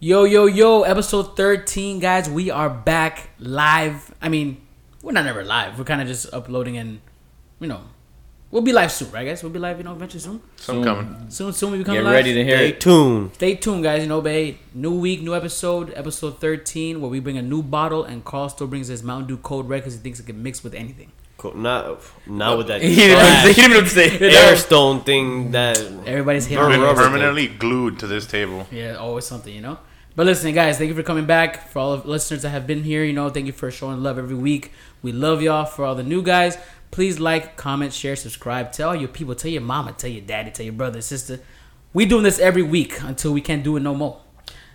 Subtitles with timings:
[0.00, 2.30] Yo, yo, yo, episode 13, guys.
[2.30, 4.14] We are back live.
[4.22, 4.58] I mean,
[5.02, 5.76] we're not ever live.
[5.78, 7.00] We're kind of just uploading and,
[7.58, 7.80] you know,
[8.52, 9.42] we'll be live soon, right, guys?
[9.42, 10.40] We'll be live, you know, eventually soon.
[10.56, 11.26] Some coming.
[11.30, 12.12] Soon, soon we become Get live.
[12.14, 12.80] ready to hear Stay it.
[12.80, 13.34] tuned.
[13.34, 14.02] Stay tuned, guys.
[14.02, 14.58] You know, babe.
[14.72, 18.68] New week, new episode, episode 13, where we bring a new bottle and Carl still
[18.68, 21.10] brings his Mountain Dew Code Red because he thinks it can mix with anything.
[21.38, 21.56] Cool.
[21.56, 24.18] Not not with that He didn't even say- he didn't even say.
[24.18, 28.66] airstone thing that Everybody's hitting Burn on Permanently glued to this table.
[28.72, 29.78] Yeah, always something, you know.
[30.18, 31.68] But listen, guys, thank you for coming back.
[31.68, 34.18] For all of listeners that have been here, you know, thank you for showing love
[34.18, 34.72] every week.
[35.00, 35.64] We love y'all.
[35.64, 36.58] For all the new guys,
[36.90, 38.72] please like, comment, share, subscribe.
[38.72, 41.38] Tell your people, tell your mama, tell your daddy, tell your brother, sister.
[41.94, 44.20] We doing this every week until we can't do it no more.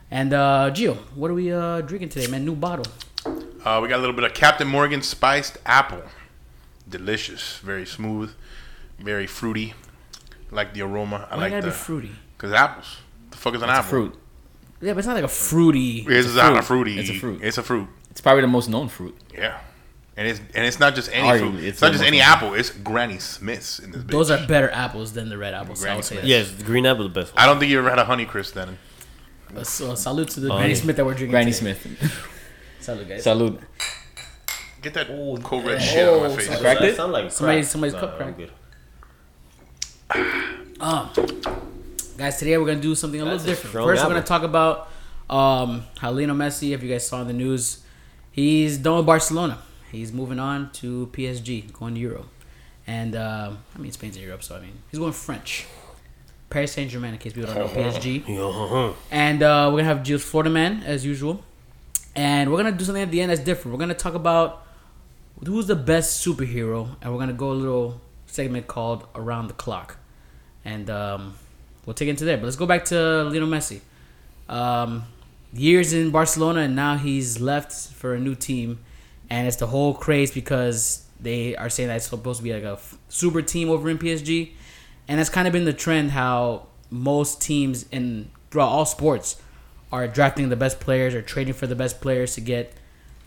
[0.10, 2.46] And uh Gio, what are we uh drinking today, man?
[2.46, 2.86] New bottle.
[3.26, 6.04] Uh, we got a little bit of Captain Morgan spiced apple.
[6.88, 7.58] Delicious.
[7.58, 8.32] Very smooth.
[8.98, 9.74] Very fruity.
[10.52, 11.28] like the aroma.
[11.30, 11.72] I Why like gotta the.
[11.74, 12.12] fruity?
[12.38, 12.98] Because apples.
[13.32, 13.90] The fuck is an It's a apple?
[13.90, 14.16] fruit.
[14.84, 16.06] Yeah, but it's not like a fruity.
[16.08, 16.66] It's, a not a fruit.
[16.66, 17.00] fruity.
[17.00, 17.40] It's a fruit.
[17.44, 17.88] It's a fruit.
[18.12, 19.16] It's probably the most known fruit.
[19.34, 19.60] Yeah.
[20.16, 21.56] And it's and it's not just any Arguably, fruit.
[21.64, 22.54] it's It's, not just any like- apple.
[22.54, 24.12] It's Granny Smith's in this bitch.
[24.12, 25.80] Those are better apples than the red apples.
[25.82, 26.22] I Granny would say Smith.
[26.24, 26.28] that.
[26.28, 27.44] yes, the green apple the best one.
[27.44, 28.78] I don't think you ever had a Honeycrisp then.
[29.56, 30.80] Uh, So salute to the Oh, Granny yeah.
[30.82, 31.32] Smith that we're drinking.
[31.32, 31.74] Granny today.
[31.74, 32.30] Smith.
[32.80, 33.24] Salute, guys.
[33.24, 33.60] Salute.
[34.82, 36.60] Get that old, cold red shit out of my face.
[36.60, 36.96] Cracked it?
[36.98, 37.72] sound like Somebody- crack.
[37.72, 38.38] somebody's Nah, cup cracked.
[38.38, 38.52] good.
[40.82, 41.10] Um,
[42.18, 43.70] guys, today we're gonna do something a That's little different.
[43.72, 44.90] strong First, we're gonna talk about
[45.30, 46.74] um, how Lionel Messi.
[46.74, 47.84] If you guys saw in the news,
[48.32, 49.60] he's done with Barcelona.
[49.92, 52.26] He's moving on to PSG, going to Euro,
[52.88, 55.66] and um, I mean Spain's in Europe, so I mean he's going French.
[56.50, 58.24] Paris Saint Germain, in case people don't know PSG.
[59.10, 61.44] And uh, we're gonna have Jules Florida Man as usual,
[62.16, 63.74] and we're gonna do something at the end that's different.
[63.76, 64.66] We're gonna talk about
[65.44, 69.98] who's the best superhero, and we're gonna go a little segment called Around the Clock,
[70.64, 71.36] and um,
[71.86, 72.38] we'll take it into there.
[72.38, 73.82] But let's go back to Lionel Messi.
[74.50, 75.06] Um,
[75.54, 78.80] years in Barcelona, and now he's left for a new team,
[79.30, 82.64] and it's the whole craze because they are saying that it's supposed to be like
[82.64, 84.52] a f- super team over in PSG,
[85.08, 89.42] and that's kind of been the trend how most teams in throughout all sports
[89.92, 92.74] are drafting the best players or trading for the best players to get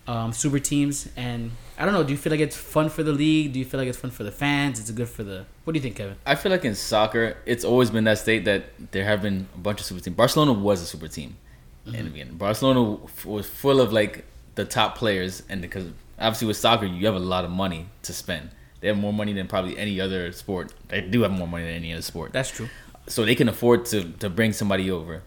[0.07, 1.09] um, super teams.
[1.17, 3.53] And I don't know, do you feel like it's fun for the league?
[3.53, 4.81] Do you feel like it's fun for the fans?
[4.81, 5.45] It's good for the.
[5.65, 6.17] What do you think, Kevin?
[6.25, 9.59] I feel like in soccer, it's always been that state that there have been a
[9.59, 10.17] bunch of super teams.
[10.17, 11.37] Barcelona was a super team
[11.85, 12.09] in the mm-hmm.
[12.09, 12.35] beginning.
[12.37, 15.87] Barcelona was full of like the top players, and because
[16.19, 18.51] obviously with soccer, you have a lot of money to spend.
[18.81, 20.73] They have more money than probably any other sport.
[20.89, 22.33] They do have more money than any other sport.
[22.33, 22.69] That's true.
[23.07, 25.23] so they can afford to to bring somebody over.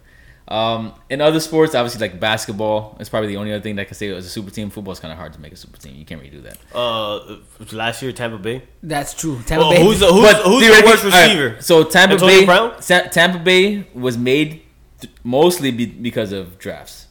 [0.50, 3.86] Um, in other sports, obviously like basketball, it's probably the only other thing that I
[3.86, 4.72] can say as a super team.
[4.72, 5.96] Football is kind of hard to make a super team.
[5.96, 6.58] You can't really do that.
[6.74, 7.38] Uh,
[7.72, 8.64] last year Tampa Bay.
[8.82, 9.40] That's true.
[9.46, 9.84] Tampa Well, Bay.
[9.84, 11.62] who's the, who's, But who's the worst all right, receiver?
[11.62, 12.82] so Tampa Antonio Bay, Brown?
[12.82, 14.64] Tampa Bay was made
[15.02, 17.06] th- mostly be- because of drafts.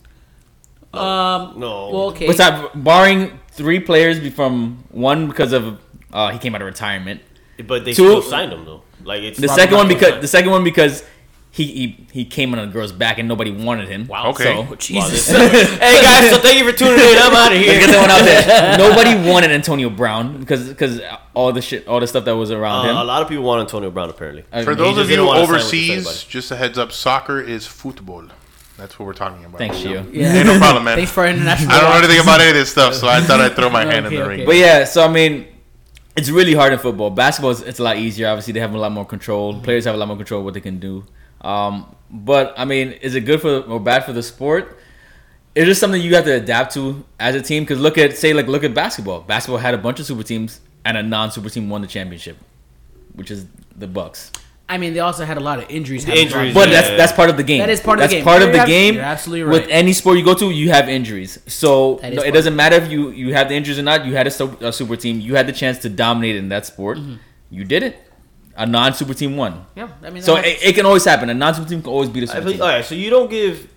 [0.93, 1.91] um, No.
[1.91, 2.27] Well, okay.
[2.27, 2.83] What's that?
[2.83, 5.79] Barring three players from one because of
[6.13, 7.21] uh, he came out of retirement.
[7.67, 8.83] But they Two- still signed him though.
[9.05, 10.23] Like it's The second one because signed.
[10.23, 11.05] the second one because
[11.51, 14.07] he he, he came on a girl's back and nobody wanted him.
[14.07, 14.31] Wow.
[14.31, 14.45] Okay.
[14.69, 15.27] So, Jesus.
[15.29, 17.17] this- hey guys, so thank you for tuning in.
[17.19, 17.81] I'm out of Let's here.
[17.81, 18.79] get that one out there.
[18.79, 21.01] Nobody wanted Antonio Brown because because
[21.35, 23.61] all the shit, all the stuff that was around Uh, a lot of people want
[23.63, 24.45] Antonio Brown apparently.
[24.53, 27.41] I For mean, those of you wanna sign with overseas, just a heads up: soccer
[27.41, 28.25] is football.
[28.77, 29.59] That's what we're talking about.
[29.59, 30.07] Thanks, you know?
[30.13, 30.35] Yeah.
[30.35, 30.97] Ain't no problem, man.
[30.97, 31.73] Thanks for our international.
[31.73, 33.85] I don't know anything about any of this stuff, so I thought I'd throw my
[33.93, 34.37] hand in Okay, the okay.
[34.37, 34.47] ring.
[34.47, 35.49] But yeah, so I mean,
[36.17, 37.11] it's really hard in football.
[37.11, 38.29] Basketball is it's a lot easier.
[38.29, 39.61] Obviously, they have a lot more control.
[39.61, 41.05] Players have a lot more control of what they can do.
[41.41, 44.79] Um, but I mean, is it good for or bad for the sport?
[45.55, 47.63] It's just something you have to adapt to as a team.
[47.65, 49.21] Because look at say like look at basketball.
[49.23, 52.37] Basketball had a bunch of super teams, and a non-super team won the championship,
[53.15, 53.47] which is
[53.77, 54.31] the Bucks.
[54.71, 56.07] I mean, they also had a lot of injuries.
[56.07, 56.75] Injuries, But Yeah.
[56.83, 57.61] that's that's part of the game.
[57.61, 58.25] That is part of the game.
[58.25, 58.95] part of You're the abs- game.
[58.97, 61.39] you're absolutely With any sport you go to, you have injuries.
[61.47, 64.05] So no, it doesn't matter if you you have the injuries or not.
[64.05, 65.21] You had a, su- a super team.
[65.21, 66.99] You had the chance to dominate in that sport.
[66.99, 67.15] Mm-hmm.
[67.51, 67.97] You did it.
[68.59, 69.65] A non-super team won.
[69.77, 71.31] Yeah, I mean, So it, it can always happen.
[71.31, 72.63] A non-super team can always beat a I super feel- team.
[72.63, 73.69] all right, so you don't give.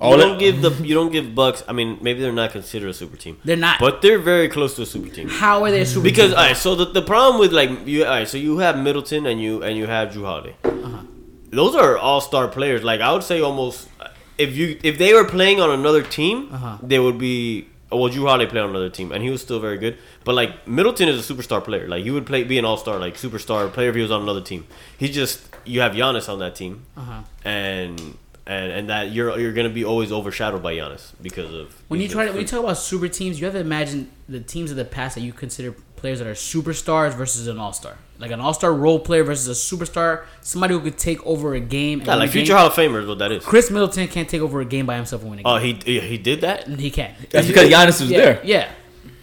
[0.00, 1.62] All you don't give the you don't give Bucks.
[1.68, 3.78] I mean, maybe they're not considered a super team, they're not.
[3.78, 5.28] but they're very close to a super team.
[5.28, 6.02] how are they a super?
[6.02, 6.38] Because team?
[6.40, 9.26] all right, so the, the problem with like you, all right, so you have Middleton
[9.26, 10.56] and you and you have Jrue Holiday.
[10.64, 11.02] Uh-huh.
[11.50, 12.82] Those are all star players.
[12.82, 13.88] Like I would say, almost
[14.38, 16.78] if you if they were playing on another team, Uh-huh.
[16.82, 17.68] they would be.
[17.92, 19.98] Well, Jrue Holiday played on another team, and he was still very good.
[20.24, 21.86] But like Middleton is a superstar player.
[21.88, 24.22] Like he would play, be an all star, like superstar player if he was on
[24.22, 24.66] another team.
[24.98, 27.20] He just you have Giannis on that team, Uh-huh.
[27.44, 28.16] and
[28.52, 32.08] and and that you're you're gonna be always overshadowed by Giannis because of When you
[32.08, 34.76] try to, when you talk about super teams, you have to imagine the teams of
[34.76, 37.96] the past that you consider players that are superstars versus an all star.
[38.18, 41.60] Like an all star role player versus a superstar, somebody who could take over a
[41.60, 42.00] game.
[42.00, 42.56] yeah, like future game.
[42.56, 43.44] Hall of Famer is what that is.
[43.44, 45.78] Khris Middleton can't take over a game by himself and win a oh, game.
[45.80, 46.68] Oh, he he he did that.
[46.68, 47.14] he can.
[47.30, 48.40] That's because Giannis was yeah, there.
[48.44, 48.70] Yeah,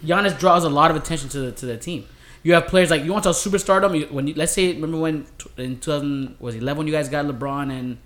[0.04, 2.06] Giannis draws a lot of attention to the to the team.
[2.42, 4.00] You have players like you want to talk superstardom.
[4.00, 7.10] You, when you, let's say remember when t- in 2000 was 11 when you guys
[7.10, 7.98] got LeBron and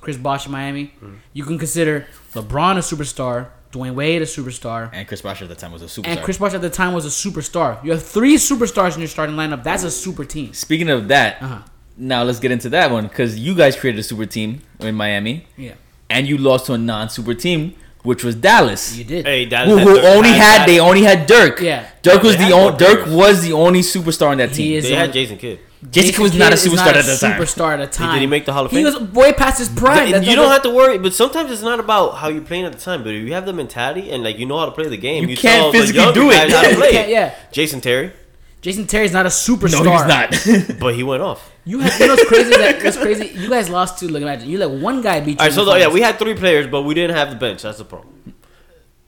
[0.00, 0.86] Chris Bosh in Miami.
[0.96, 1.14] Mm-hmm.
[1.32, 5.54] You can consider LeBron a superstar, Dwyane Wade a superstar, And Chris Bosh at the
[5.54, 6.06] time was a superstar.
[6.08, 7.82] and Chris Bosh at the time was a superstar.
[7.84, 9.62] You have three superstars in your starting lineup.
[9.62, 10.52] That's a super team.
[10.54, 11.58] Speaking of that, Uh-huh.
[11.96, 15.46] now let's get into that one because you guys created a super team in Miami,
[15.56, 15.72] Yeah,
[16.08, 17.74] and you lost to a non-super team,
[18.04, 18.96] which was Dallas.
[18.96, 19.26] you did.
[19.26, 21.60] Hey, that who, who only had they only had Dirk.
[21.60, 21.86] Yeah.
[22.02, 24.72] Dirk was the only Dirk was the only superstar on that He team.
[24.78, 25.58] is They the had Jason Kidd.
[25.90, 27.40] Jason Kidd was not a Kidd is superstar at the time.
[27.40, 28.14] Superstar at the time.
[28.14, 28.78] Did he make the Hall of Fame?
[28.80, 30.10] He was way past his prime.
[30.10, 32.72] That's you don't have to worry, but sometimes it's not about how you're playing at
[32.72, 33.04] the time.
[33.04, 35.28] But if you have the mentality and like you know how to play the game,
[35.28, 36.50] You tell can't the physically younger do it.
[36.50, 37.34] how to play yeah.
[37.52, 38.12] Jason Terry,
[38.60, 39.84] Jason Terry's not a superstar.
[39.84, 40.78] No, he's not.
[40.80, 41.52] but he went off.
[41.64, 42.50] You have, you know what's crazy?
[42.50, 43.38] That what's crazy?
[43.38, 44.06] You guys lost to.
[44.08, 45.36] Look, imagine you let one guy beat you.
[45.38, 47.36] All right, so the though, yeah, we had three players, but we didn't have the
[47.36, 47.62] bench.
[47.62, 48.34] That's the problem,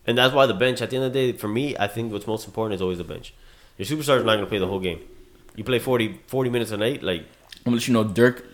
[0.06, 0.80] and that's why the bench.
[0.82, 2.98] At the end of the day, for me, I think what's most important is always
[2.98, 3.34] the bench.
[3.76, 5.00] Your superstar is not going to play the whole game.
[5.60, 7.26] You play 40, 40 minutes a night, like I'm
[7.66, 8.46] gonna let you know Dirk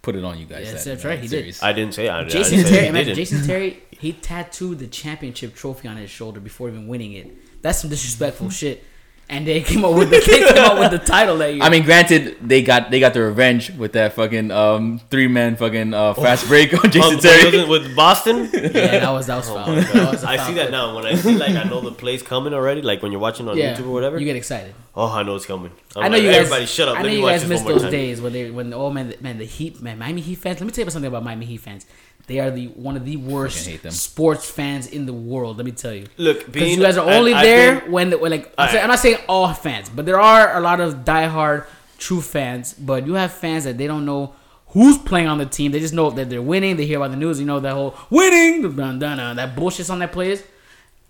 [0.00, 0.60] put it on you guys.
[0.66, 1.56] Yeah, that- that's that right, he did.
[1.60, 2.82] I didn't say I, I Jason didn't say Terry.
[2.84, 3.16] he Imagine didn't.
[3.16, 3.82] Jason Terry.
[3.90, 7.62] He tattooed the championship trophy on his shoulder before even winning it.
[7.62, 8.84] That's some disrespectful shit.
[9.32, 11.62] And they came up with the they came up with the title that year.
[11.62, 15.56] I mean, granted, they got they got the revenge with that fucking um, three man
[15.56, 17.64] fucking uh, fast break on Jason Um, Terry.
[17.64, 18.50] with Boston.
[18.52, 18.68] yeah,
[19.00, 19.74] that was that was foul.
[19.74, 20.70] That was a I foul see that play.
[20.78, 20.94] now.
[20.94, 22.82] When I see like I know the play's coming already.
[22.82, 24.18] Like when you're watching on Yeah, YouTube or whatever.
[24.18, 24.74] you get excited.
[24.94, 25.72] oh, I know it's coming.
[25.96, 26.36] I'm I know like, you guys.
[26.40, 26.98] Everybody, shut up.
[26.98, 27.90] I know me you guys this miss those time.
[27.90, 30.60] days when they when oh man man the Heat man Miami Heat fans.
[30.60, 31.86] Let me tell you something about Miami Heat fans.
[32.28, 33.90] They are the one of the worst hate them.
[33.92, 35.56] sports fans in the world.
[35.56, 36.06] Let me tell you.
[36.16, 38.70] Look, Because you guys are only I've there been- when, when like I'm, Alright.
[38.72, 41.66] saying, I'm not saying all fans, but there are a lot of diehard
[41.98, 42.74] true fans.
[42.74, 44.34] But you have fans that they don't know
[44.68, 45.72] who's playing on the team.
[45.72, 46.76] They just know that they're winning.
[46.76, 47.40] They hear about the news.
[47.40, 50.42] You know that whole winning, dun, dun, dun, that bullshit's on that plays.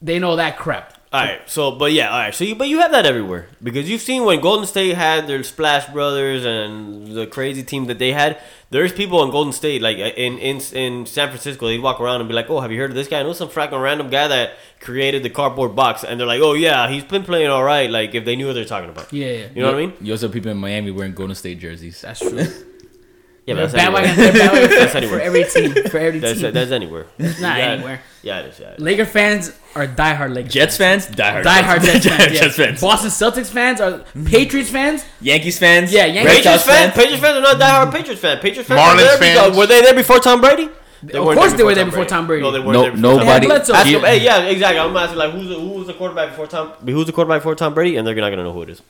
[0.00, 0.99] They know that crap.
[1.12, 3.88] All right, so but yeah, all right, so you but you have that everywhere because
[3.91, 8.12] you've seen when Golden State had their Splash Brothers and the crazy team that they
[8.12, 8.41] had.
[8.70, 11.67] There's people in Golden State like uh, in in in San Francisco.
[11.67, 13.20] They'd walk around and be like, "Oh, have you heard of this guy?
[13.20, 16.55] I know some fracking random guy that created the cardboard box." And they're like, "Oh
[16.55, 19.12] yeah, he's been playing all right." Like if they knew what they're talking about.
[19.12, 19.47] Yeah, yeah.
[19.55, 19.93] You know what I mean?
[20.00, 22.00] You also have people in Miami wearing Golden State jerseys.
[22.00, 22.47] That's true.
[23.44, 24.14] Yeah, but that's anywhere.
[24.14, 25.19] they're That's for, anywhere.
[25.19, 25.73] for every team.
[25.91, 26.53] For every That's, team.
[26.55, 27.06] that's anywhere.
[27.19, 28.00] not Yeah, anywhere.
[28.23, 28.61] Yeah, it is.
[28.61, 28.81] Yeah, it is.
[28.81, 30.52] Laker fans are diehard Lakers.
[30.52, 31.44] Jets fans, diehard.
[31.44, 32.32] Diehard Jets fans.
[32.38, 32.66] Jets yeah.
[32.66, 32.80] fans.
[32.80, 35.04] Boston Celtics fans are Patriots fans.
[35.20, 35.92] Yankees fans.
[35.92, 38.40] Yeah, Yankees- Patriots Sox fans, Patriots fans are not diehard Patriots fans.
[38.40, 39.40] Patriots fans, Marlins were, there fans.
[39.40, 40.69] because- were they there before Tom Brady?
[41.04, 42.42] They Of course they were there before Tom Brady.
[42.42, 43.60] No, they weren't No- there before Tom nobody- Brady.
[43.72, 44.78] Ask them, hey, yeah, exactly.
[44.78, 46.68] I'm asking like who's the, who was the quarterback before Tom?
[46.84, 47.96] Who was the quarterback before Tom Brady?
[47.96, 48.82] And they're not gonna know who it is.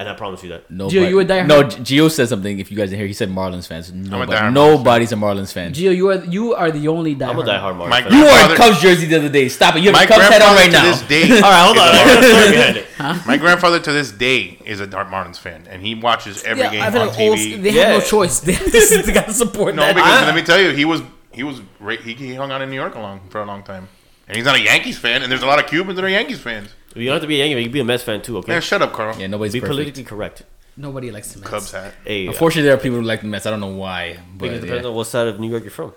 [0.00, 0.70] And I promise you that.
[0.70, 2.58] No, Gio, you a diehard- No, Gio said something.
[2.58, 3.92] If you guys didn't hear, he said Marlins fans.
[3.92, 5.74] Nobody, diehard Marlins nobody's a Marlins fan.
[5.74, 7.28] Gio, you are you are the only diehard.
[7.32, 8.12] I'm a diehard Marlins My fan.
[8.14, 9.50] You wore a Cubs jersey the other day.
[9.50, 9.80] Stop it.
[9.80, 10.84] You have My a Cubs hat on right now.
[10.84, 11.30] this day.
[11.34, 11.88] All right, hold on.
[11.88, 13.26] I got a story behind it.
[13.26, 16.70] My grandfather to this day is a Dark Marlins fan, and he watches every Yeah,
[16.70, 17.62] game on feel like old, TV.
[17.62, 18.40] they have no choice.
[18.46, 19.94] They, this they gotta support no, that.
[19.94, 22.62] because I- let me tell you, he was he was ra- he, he hung out
[22.62, 23.86] in New York a long for a long time,
[24.28, 25.22] and he's not a Yankees fan.
[25.22, 26.70] And there's a lot of Cubans that are Yankees fans.
[26.94, 27.60] You don't have to be a Yankee.
[27.60, 28.38] You can be a Mets fan too.
[28.38, 28.52] Okay.
[28.52, 29.18] Man, shut up, Carl.
[29.18, 29.76] Yeah, nobody's be perfect.
[29.76, 30.42] politically correct.
[30.76, 31.50] Nobody likes the Mets.
[31.50, 31.94] Cubs hat.
[32.04, 33.46] Hey, Unfortunately, there are people who like the Mets.
[33.46, 34.88] I don't know why, because but it depends yeah.
[34.88, 35.92] on what side of New York you're from.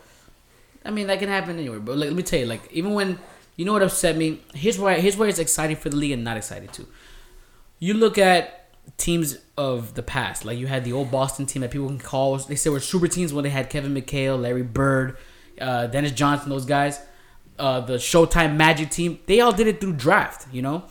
[0.85, 1.79] I mean, that can happen anywhere.
[1.79, 3.17] But like, let me tell you, like, even when
[3.55, 4.99] you know what upset me, here's why.
[4.99, 6.87] Here's where it's exciting for the league and not exciting too.
[7.79, 11.71] You look at teams of the past, like you had the old Boston team that
[11.71, 12.37] people can call.
[12.37, 15.17] They say were super teams when they had Kevin McHale, Larry Bird,
[15.59, 16.99] uh, Dennis Johnson, those guys.
[17.59, 20.47] Uh, the Showtime Magic team, they all did it through draft.
[20.51, 20.83] You know.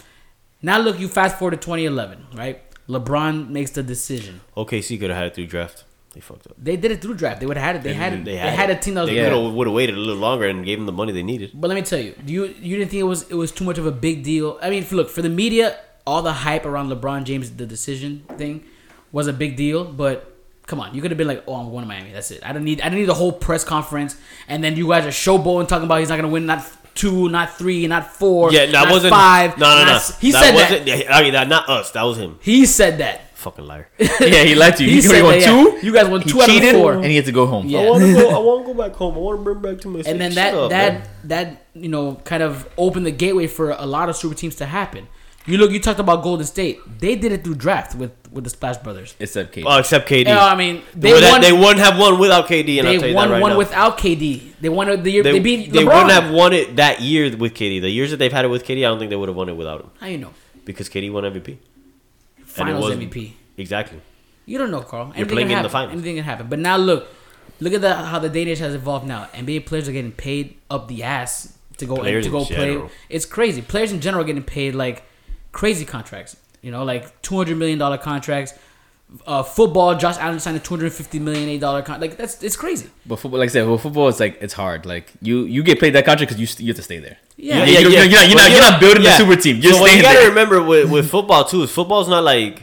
[0.62, 2.62] Now look, you fast forward to 2011, right?
[2.88, 4.40] LeBron makes the decision.
[4.56, 5.84] OKC could have had it through draft.
[6.14, 6.54] They fucked up.
[6.58, 7.40] They did it through draft.
[7.40, 7.82] They would have had it.
[7.82, 8.76] They, had, They they had, it.
[8.76, 9.34] a team that was They Yeah.
[9.34, 11.50] would have waited a little longer and gave them the money they needed.
[11.54, 13.78] But let me tell you, you you didn't think it was it was too much
[13.78, 14.58] of a big deal?
[14.62, 18.64] I mean, look for the media, all the hype around LeBron James, the decision thing,
[19.10, 19.84] was a big deal.
[19.84, 20.31] But
[20.72, 22.12] come on, you could have been like, "Oh, I'm going to Miami.
[22.12, 22.40] That's it.
[22.44, 24.16] I don't need I don't need the whole press conference."
[24.48, 26.60] And then you guys are showboating, talking about he's not going to win not
[26.94, 29.58] two, not three, not four, Yeah, that not wasn't five.
[29.58, 29.94] No, no, not no.
[29.96, 30.98] s- He that said wasn't, that.
[31.04, 31.90] Yeah, I mean, that not us.
[31.92, 32.38] That was him.
[32.42, 33.28] He said that.
[33.36, 33.88] Fucking liar.
[33.98, 34.90] yeah, he lied to you.
[34.94, 35.46] He He, said he won that, yeah.
[35.80, 35.86] two.
[35.86, 36.92] You guys won He two out of four.
[36.94, 37.66] and he had to go home.
[37.66, 37.80] Yeah.
[37.80, 38.30] I want to go.
[38.30, 39.14] I want to go back home.
[39.14, 39.98] I want to bring back to my.
[40.06, 41.08] and then Shut that up, that man.
[41.24, 44.66] that you know kind of opened the gateway for a lot of super teams to
[44.66, 45.08] happen.
[45.44, 45.72] You look.
[45.72, 46.78] You talked about Golden State.
[47.00, 49.14] They did it through draft with with the Splash Brothers.
[49.20, 49.64] Except KD.
[49.66, 50.24] Oh, except KD.
[50.26, 51.40] Yeah, I mean, they Well, won.
[51.42, 53.52] they wouldn't have won without KD, and I'll tell they you won that right one
[53.52, 53.58] now.
[53.58, 54.52] without KD.
[54.60, 55.86] They won it the year they, they, beat they LeBron.
[55.86, 57.80] wouldn't have won it that year with KD.
[57.80, 59.48] The years that they've had it with KD, I don't think they would have won
[59.48, 60.32] it without him How you know?
[60.64, 61.58] because KD won MVP.
[62.44, 63.32] Finals wasn't- MVP.
[63.56, 64.00] Exactly.
[64.46, 65.12] You don't know, Carl.
[65.14, 65.70] Anything playing can in the happen.
[65.70, 65.92] finals.
[65.92, 66.46] Anything can happen.
[66.48, 67.08] But now look,
[67.60, 69.06] look at the, how the day age has evolved.
[69.06, 72.44] Now NBA players are getting paid up the ass to go Players to go in
[72.46, 72.56] play.
[72.56, 72.90] general.
[73.08, 73.62] It's crazy.
[73.62, 75.04] Players in general are getting paid like
[75.52, 76.36] crazy contracts.
[76.62, 78.54] You know, like two hundred million dollar contracts.
[79.26, 82.00] Uh, football, Josh Allen signed a two hundred fifty million eight dollar contract.
[82.00, 82.88] Like that's it's crazy.
[83.04, 84.86] But football, like I said, well, football is like it's hard.
[84.86, 87.18] Like you, you get paid that contract because you, st- you have to stay there.
[87.36, 87.64] Yeah.
[87.66, 89.14] You- you- You're, not, you're, not, you're not building yeah.
[89.14, 89.56] a super team.
[89.60, 90.28] You're so what you gotta there.
[90.30, 92.62] remember with, with football too is football's not like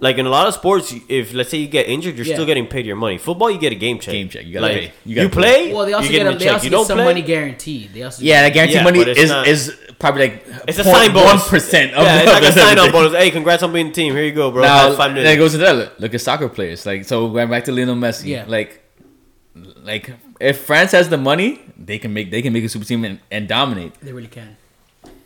[0.00, 0.94] like in a lot of sports.
[1.08, 2.34] If let's say you get injured, you're Yeah.
[2.34, 3.18] still getting paid your money.
[3.18, 4.12] Football, you get a game check.
[4.12, 4.44] Game check.
[4.44, 4.82] You gotta like, pay.
[4.84, 5.34] You You, gotta pay.
[5.34, 5.72] play.
[5.72, 6.52] Well, they also you're get getting a, a they check.
[6.54, 7.04] also You get don't some play.
[7.04, 7.92] money guaranteed.
[7.94, 10.78] They also Yeah, the guaranteed Yeah, money but it's is not- is probably like It's
[10.78, 11.40] a sign bonus.
[11.42, 11.92] one percent.
[11.92, 13.12] Yeah, it's like a sign up bonus.
[13.14, 14.12] Hey, congrats on being the team.
[14.14, 14.62] Here you go, bro.
[14.62, 15.38] Now, Have five then it minutes.
[15.38, 15.76] goes to that.
[15.76, 16.84] Look, look at soccer players.
[16.84, 18.26] Like so, going back to Lionel Messi.
[18.26, 18.44] Yeah.
[18.46, 18.82] Like,
[19.82, 20.10] like
[20.40, 23.20] if France has the money, they can make they can make a super team and,
[23.30, 23.94] and dominate.
[24.00, 24.56] They really can.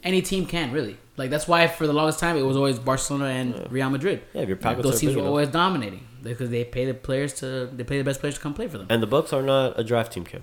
[0.05, 0.97] Any team can really.
[1.17, 4.23] Like that's why for the longest time it was always Barcelona and Real Madrid.
[4.35, 5.29] Yeah, if your pockets Those teams were enough.
[5.31, 8.55] always dominating because they pay the players to they pay the best players to come
[8.55, 8.87] play for them.
[8.91, 10.43] And the Bucks are not a draft team, Kev.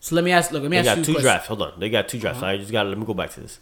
[0.00, 0.50] So let me ask.
[0.52, 1.24] Look, let me They ask got you two a question.
[1.24, 1.48] drafts.
[1.48, 2.42] Hold on, they got two drafts.
[2.42, 2.52] Uh-huh.
[2.52, 2.84] I just got.
[2.84, 3.58] to Let me go back to this.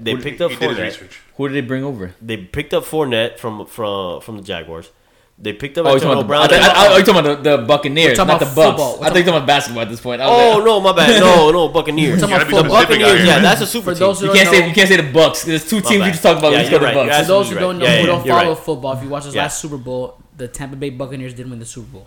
[0.00, 1.12] They Who- picked up he did his Fournette.
[1.36, 2.14] Who did they bring over?
[2.20, 4.90] They picked up Fournette from from from the Jaguars.
[5.38, 6.46] They picked up Oh, you're Antonio talking Brown.
[6.46, 8.46] about, the, I, I, oh, I, you're talking about the, the Buccaneers, talking not the
[8.56, 8.80] Bucks.
[8.82, 10.22] I think you're talking about basketball at this point.
[10.22, 11.20] Oh like, no, my bad.
[11.20, 12.14] No, no, Buccaneers.
[12.14, 12.80] We're talking about The football.
[12.80, 13.36] specific out Buccaneers, here.
[13.36, 13.98] yeah, that's a super For team.
[14.00, 15.44] those who you can't know, say you can't say the Bucks.
[15.44, 16.06] There's two teams bad.
[16.06, 16.52] you just talked about.
[16.52, 17.06] Yeah, Let's you're go to the right.
[17.08, 17.16] Bucks.
[17.16, 19.60] You're for those who don't know, who don't follow football, if you watch this last
[19.60, 22.06] Super Bowl, the Tampa Bay Buccaneers didn't win the Super Bowl.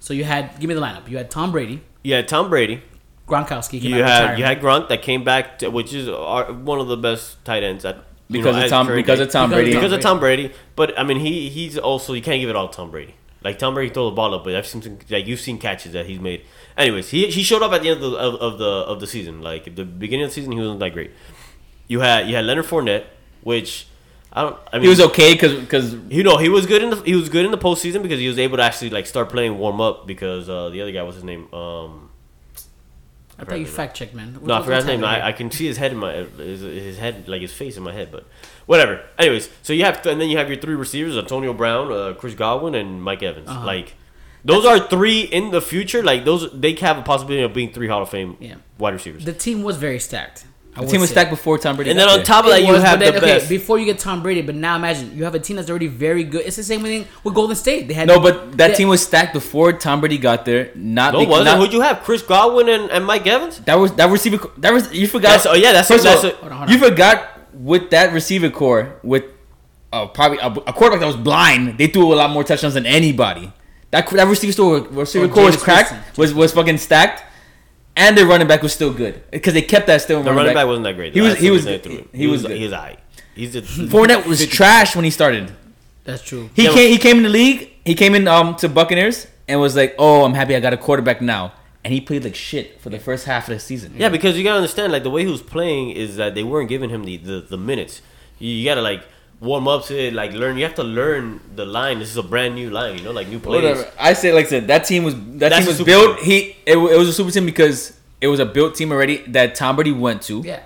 [0.00, 1.08] So you had give me the lineup.
[1.08, 2.82] You had Tom Brady, Yeah, Tom Brady.
[3.28, 3.80] Gronkowski.
[3.80, 4.38] Came You out had retirement.
[4.38, 7.62] you had Gronk that came back, to, which is our, one of the best tight
[7.64, 8.86] ends at you because know, of Tom.
[8.86, 9.74] current Because of Tom Because Brady.
[9.76, 10.52] Because of Tom Brady.
[10.74, 13.14] But I mean, he he's also you can't give it all to Tom Brady.
[13.42, 15.92] Like Tom Brady throw the ball up, but I've seen some, like you've seen catches
[15.92, 16.42] that he's made.
[16.76, 19.06] Anyways, he he showed up at the end of the of, of the of the
[19.06, 19.40] season.
[19.42, 21.12] Like at the beginning of the season, he wasn't that great.
[21.86, 23.04] You had you had Leonard Fournette,
[23.42, 23.86] which
[24.32, 24.58] I don't.
[24.72, 27.14] I mean, He was okay because because You know, he was good in the he
[27.14, 29.80] was good in the postseason because he was able to actually like start playing warm
[29.80, 31.52] up because uh, the other guy was his name.
[31.54, 32.05] Um,
[33.38, 34.38] I thought you fact checked, man.
[34.42, 35.04] no, I forgot his name.
[35.04, 37.82] I, I can see his head in my his, his head like his face in
[37.82, 38.26] my head, but
[38.66, 39.02] whatever.
[39.18, 42.34] Anyways, so you have and then you have your three receivers: Antonio Brown, uh, Chris
[42.34, 43.48] Godwin, and Mike Evans.
[43.48, 43.66] Uh-huh.
[43.66, 43.94] Like
[44.44, 46.02] those are three in the future.
[46.02, 48.54] Like those, they have a possibility of being three Hall of Fame Yeah.
[48.78, 49.24] wide receivers.
[49.24, 50.46] the team was very stacked.
[50.76, 51.14] I the team was say.
[51.14, 51.90] stacked before Tom Brady.
[51.90, 53.48] and then on top of that, you was, have but the then, okay, best.
[53.48, 56.22] before you get Tom Brady, but now imagine you have a team that's already very
[56.24, 56.44] good.
[56.46, 57.88] It's the same thing with Golden State.
[57.88, 60.70] They had No, but that they- team was stacked before Tom Brady got there.
[60.74, 61.58] Not no, bec- wasn't.
[61.58, 62.02] Who'd you have?
[62.02, 63.60] Chris Godwin and, and Mike Evans.
[63.60, 64.38] That was that receiver.
[64.58, 65.28] That was you forgot.
[65.42, 68.12] That's- oh, yeah, that's- first that's of a- Hold on, hold you forgot with that
[68.12, 69.24] receiver core with
[69.92, 71.78] uh, probably a, a quarterback that was blind.
[71.78, 73.52] They threw a lot more touchdowns than anybody.
[73.92, 76.18] That that receiver store receiver Oh, core was cracked.
[76.18, 77.22] Was was fucking stacked,
[77.96, 80.22] and their running back was still good because they kept that still.
[80.22, 81.14] The running back wasn't that great.
[81.14, 82.08] He was That's he was reason I threw it.
[82.12, 82.60] he was he good.
[82.62, 82.98] was alright.
[83.34, 83.62] He's a
[83.92, 85.52] Fournette was trash when he started.
[86.04, 86.50] That's true.
[86.54, 86.90] He Yeah, came.
[86.90, 87.70] He came in the league.
[87.84, 90.76] He came in um to Buccaneers and was like, "Oh, I'm happy I got a
[90.76, 91.52] quarterback now."
[91.84, 93.94] And he played like shit for the first half of the season.
[93.96, 96.68] Yeah, because you gotta understand, like the way he was playing is that they weren't
[96.68, 98.02] giving him the the, the minutes.
[98.38, 99.04] You, you gotta like
[99.40, 100.56] warm up to it, like learn.
[100.56, 101.98] You have to learn the line.
[101.98, 103.78] This is a brand new line, you know, like new players.
[103.78, 103.92] Whatever.
[103.98, 106.18] I say, like I said, that team was that That's team was built.
[106.18, 106.24] team.
[106.26, 109.54] He it, it was a super team because it was a built team already that
[109.54, 110.60] Tom Brady went to, Yeah.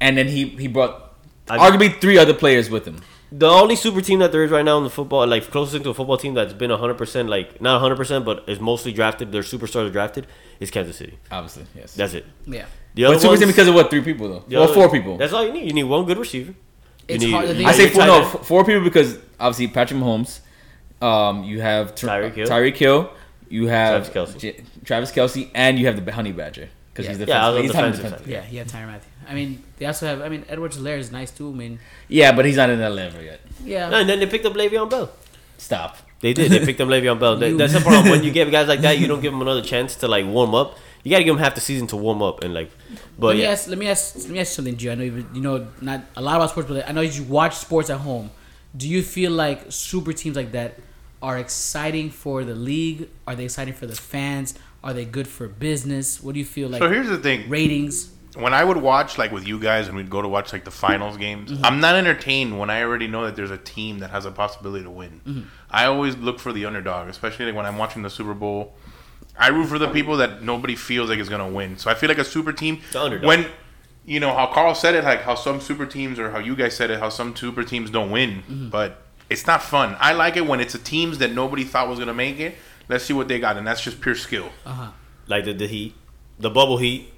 [0.00, 1.14] and then he he brought
[1.48, 3.00] I- arguably three other players with him.
[3.30, 5.90] The only super team that there is right now in the football, like closest to
[5.90, 9.32] a football team that's been hundred percent, like not hundred percent, but is mostly drafted.
[9.32, 10.26] Their superstars are drafted.
[10.60, 11.18] Is Kansas City.
[11.30, 11.94] Obviously, yes.
[11.94, 12.24] That's it.
[12.46, 12.64] Yeah.
[12.94, 13.90] The but super ones, team because of what?
[13.90, 14.44] Three people though.
[14.48, 15.18] the Well, other- four people.
[15.18, 15.66] That's all you need.
[15.66, 16.54] You need one good receiver.
[17.08, 18.04] You It's need- hard- you I say four.
[18.06, 20.40] No, four people because obviously Patrick Mahomes.
[21.00, 22.48] Um, you have Ty- Tyreek Hill.
[22.48, 23.10] Tyreek Hill.
[23.48, 24.38] You have Travis Kelce.
[24.40, 27.10] J- Travis Kelce, and you have the Honey Badger because Yeah.
[27.10, 28.28] he's the Yeah, I was he's defensive defensive.
[28.28, 29.08] Yeah, he had Tyrann Mathieu.
[29.30, 30.20] I mean, they also have.
[30.20, 31.48] I mean, Edwards Helaire is nice too.
[31.50, 33.40] I mean, Yeah, but he's not in that level yet.
[33.64, 33.88] yeah.
[33.88, 35.10] No, and then they picked up Le'Veon Bell.
[35.56, 35.96] Stop.
[36.20, 36.50] They did.
[36.50, 37.36] They picked up Le'Veon Bell.
[37.36, 38.10] That- That's the problem.
[38.10, 40.54] When you give guys like that, you don't give them another chance to like warm
[40.54, 40.76] up.
[41.04, 42.70] You got to give them half the season to warm up and like.
[43.18, 43.68] But let me yeah, ask.
[43.68, 44.16] Let me ask.
[44.16, 44.92] Let me ask you something, Gio.
[44.92, 47.54] I know you, you know not a lot about sports, but I know you watch
[47.56, 48.30] sports at home.
[48.76, 50.78] Do you feel like super teams like that
[51.22, 53.08] are exciting for the league?
[53.26, 54.54] Are they exciting for the fans?
[54.84, 56.22] Are they good for business?
[56.22, 56.80] What do you feel like?
[56.80, 58.10] So here's the thing: ratings.
[58.36, 60.70] when I would watch like with you guys and we'd go to watch like the
[60.70, 61.64] finals games, Mm-hmm.
[61.64, 64.84] I'm not entertained when I already know that there's a team that has a possibility
[64.84, 65.20] to win.
[65.26, 65.40] Mm-hmm.
[65.70, 68.74] I always look for the underdog, especially like when I'm watching the Super Bowl.
[69.38, 71.78] I root for the people that nobody feels like is gonna win.
[71.78, 72.80] So I feel like a super team
[73.26, 73.46] when
[74.04, 76.76] you know how Carl said it, like how some super teams or how you guys
[76.76, 78.68] said it, how some super teams don't win, Mm-hmm.
[78.70, 79.94] but it's not fun.
[80.00, 82.56] I like it when it's a teams that nobody thought was gonna make it.
[82.88, 84.48] Let's see what they got, and that's just pure skill.
[85.26, 85.94] Like the, the Heat,
[86.38, 87.12] the bubble Heat.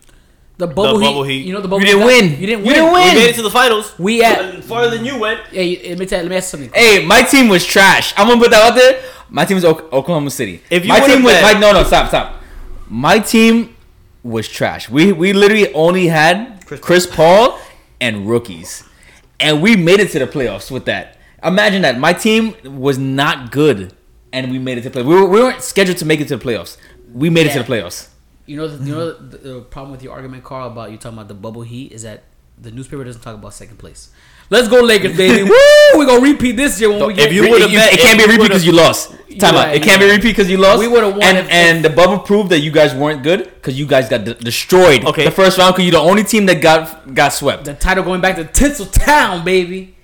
[0.61, 1.47] The bubble, The heat, bubble heat.
[1.47, 1.81] You know the bubble.
[1.81, 2.21] You didn't heat guy?
[2.21, 2.41] win.
[2.41, 2.75] You didn't You win.
[2.75, 3.15] didn't win.
[3.15, 3.87] We made it to the finals.
[3.99, 5.41] We at- farther than you went.
[5.51, 6.21] Hey, let me tell.
[6.21, 6.71] Let me ask something.
[6.75, 8.13] Hey, my team was trash.
[8.17, 9.01] I'm gonna put that out there.
[9.31, 10.61] My team was Ok- Oklahoma City.
[10.71, 12.43] If you my would've team was bet- my, no no stop stop.
[12.89, 13.75] My team
[14.23, 14.91] was trash.
[14.91, 17.59] We we literally only had Chris Chris, Paul
[18.01, 18.85] and rookies,
[19.39, 21.17] and we made it to the playoffs with that.
[21.43, 21.99] Imagine that.
[21.99, 23.95] My team was not good,
[24.33, 25.03] and we made it to play.
[25.03, 26.77] We, were, we weren't scheduled to make it to the playoffs.
[27.15, 28.09] We made it to the playoffs.
[28.51, 29.31] You know, the, you know mm-hmm.
[29.31, 32.03] the, the problem with your argument, Carl, about you talking about the bubble heat is
[32.03, 32.25] that
[32.59, 34.11] the newspaper doesn't talk about second place.
[34.51, 35.43] Let's go Lakers, baby!
[35.49, 35.99] Woo!
[36.01, 37.33] We gonna repeat this year when we If get.
[37.33, 39.13] you would've it can't be a repeat because you lost.
[39.39, 39.67] Time out.
[39.67, 40.81] Right, It can't be a repeat because you lost.
[40.81, 43.79] We would've won And, if- and the bubble proved that you guys weren't good because
[43.79, 45.05] you guys got de- destroyed.
[45.05, 45.27] Okay.
[45.27, 47.67] The first round because you're the only team that got got swept.
[47.67, 49.95] the title going back to Tinseltown, baby.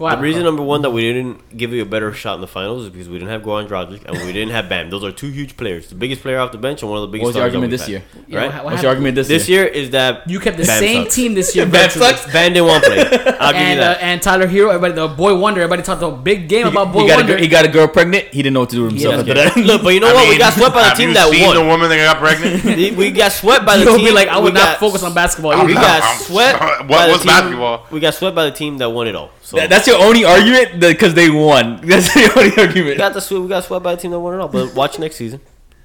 [0.00, 2.46] Go The reason number one that we didn't give you a better shot in the
[2.46, 4.88] finals is because we didn't have Goran Dragic and we didn't have Bam.
[4.88, 7.08] Those are two huge players, the biggest player off the bench and one of the
[7.12, 7.26] biggest.
[7.26, 8.24] What was your stars that argument we've this had.
[8.24, 8.24] year?
[8.26, 8.46] Yeah, Right?
[8.54, 9.64] what- what What's your argument this, This year?
[9.66, 11.14] This year is that You kept the Bam same sucks.
[11.14, 11.66] team this year.
[11.66, 12.06] Bam virtually.
[12.06, 12.32] sucks?
[12.32, 12.98] Bam didn't want to play.
[13.38, 14.02] I'll give you And uh, that.
[14.02, 17.02] and Tyler Herro, everybody, the boy wonder, everybody talked a big game He, about boy
[17.02, 17.32] he got a, wonder.
[17.34, 18.24] girl- he got a girl pregnant.
[18.32, 19.20] He didn't know what to do with himself Yeah.
[19.20, 19.56] after that.
[19.66, 20.24] Look, but you know I what?
[20.24, 21.56] we mean, got swept by the have team you that seen won.
[21.56, 22.64] the woman that got pregnant?
[22.96, 24.06] we got swept by the You'll team.
[24.06, 25.62] be like, I would not focus on basketball.
[25.66, 26.58] We got swept.
[26.88, 27.86] what was basketball?
[27.90, 29.30] We got swept by the team that won it all.
[29.42, 31.80] So That's your only argument because they won.
[31.84, 32.86] That's the only argument.
[32.86, 33.42] we got the sweep.
[33.42, 34.48] We got swept by the team that won it all.
[34.48, 35.40] But watch next season.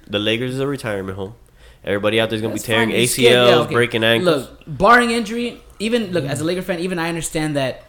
[0.06, 1.34] The Lakers is a retirement home.
[1.84, 2.98] Everybody out there's gonna That's be tearing fine.
[2.98, 3.74] ACLs, yeah, okay.
[3.74, 4.48] breaking ankles.
[4.48, 7.84] Look, barring injury, even look as a Laker fan, even I understand that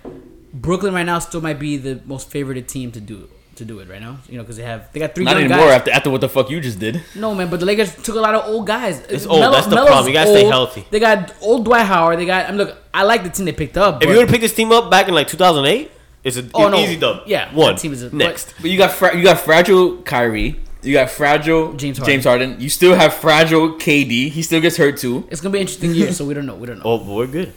[0.53, 3.89] Brooklyn right now still might be the most favored team to do to do it
[3.89, 4.19] right now.
[4.29, 5.79] You know, because they have they got three Not young anymore guys.
[5.79, 7.01] after after what the fuck you just did.
[7.15, 9.00] No man, but the Lakers took a lot of old guys.
[9.09, 9.41] It's old.
[9.41, 10.07] That's the problem.
[10.07, 10.86] You gotta stay healthy.
[10.89, 12.19] They got old Dwight Howard.
[12.19, 12.45] They got.
[12.45, 14.03] I mean, look, I like the team they picked up.
[14.03, 15.91] If you would have picked this team up back in like 2008,
[16.27, 16.77] it's an Oh, no.
[16.77, 17.22] easy dub.
[17.25, 17.75] Yeah, one.
[17.75, 18.53] team is a- next.
[18.62, 20.55] But you got fra- you got fragile Kyrie.
[20.84, 22.50] You got fragile James James Harden.
[22.50, 22.63] Harden.
[22.63, 24.29] You still have fragile KD.
[24.29, 25.25] He still gets hurt too.
[25.31, 26.55] it's gonna be an interesting year, so we don't know.
[26.55, 26.84] We don't know.
[26.86, 27.53] Oh, but we're good.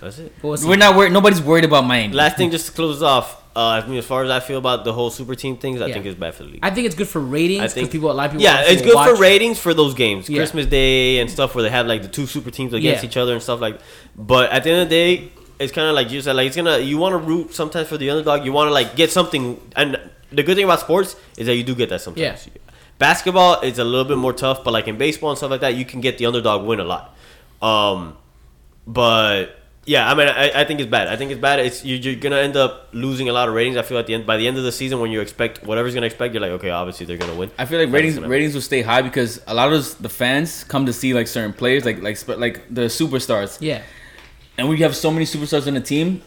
[0.00, 0.32] That's it.
[0.40, 0.66] We'll see.
[0.68, 1.12] We're not worried.
[1.12, 2.14] Nobody's worried about Miami.
[2.14, 3.36] Last thing, just to close off.
[3.54, 5.86] Uh, I mean, as far as I feel about the whole super team things, I
[5.88, 5.94] Yeah.
[5.94, 6.60] think it's bad for the league.
[6.62, 8.44] I think it's good for ratings I think people, a lot of people.
[8.44, 10.36] Yeah, it's good will for ratings for those games, Yeah.
[10.38, 13.08] Christmas Day and stuff where they have like the two super teams against Yeah.
[13.10, 13.78] each other and stuff like.
[14.16, 16.56] But at the end of the day, it's kind of like you said, like it's
[16.56, 18.44] gonna you want to root sometimes for the underdog.
[18.44, 20.00] You want to like get something, and
[20.32, 22.48] the good thing about sports is that you do get that sometimes.
[22.48, 22.60] Yeah.
[22.98, 25.74] Basketball is a little bit more tough, but like in baseball and stuff like that,
[25.74, 27.14] you can get the underdog win a lot.
[27.62, 28.16] Um,
[28.86, 31.08] but yeah, I mean, I, I think it's bad.
[31.08, 31.58] I think it's bad.
[31.60, 33.76] It's you're, you're gonna end up losing a lot of ratings.
[33.76, 35.94] I feel at the end by the end of the season when you expect whatever's
[35.94, 37.50] gonna expect, you're like, okay, obviously they're gonna win.
[37.58, 40.64] I feel like ratings ratings will stay high because a lot of those, the fans
[40.64, 43.82] come to see like certain players, like like sp- like the superstars, Yeah,
[44.60, 46.22] and we have so many superstars on the team.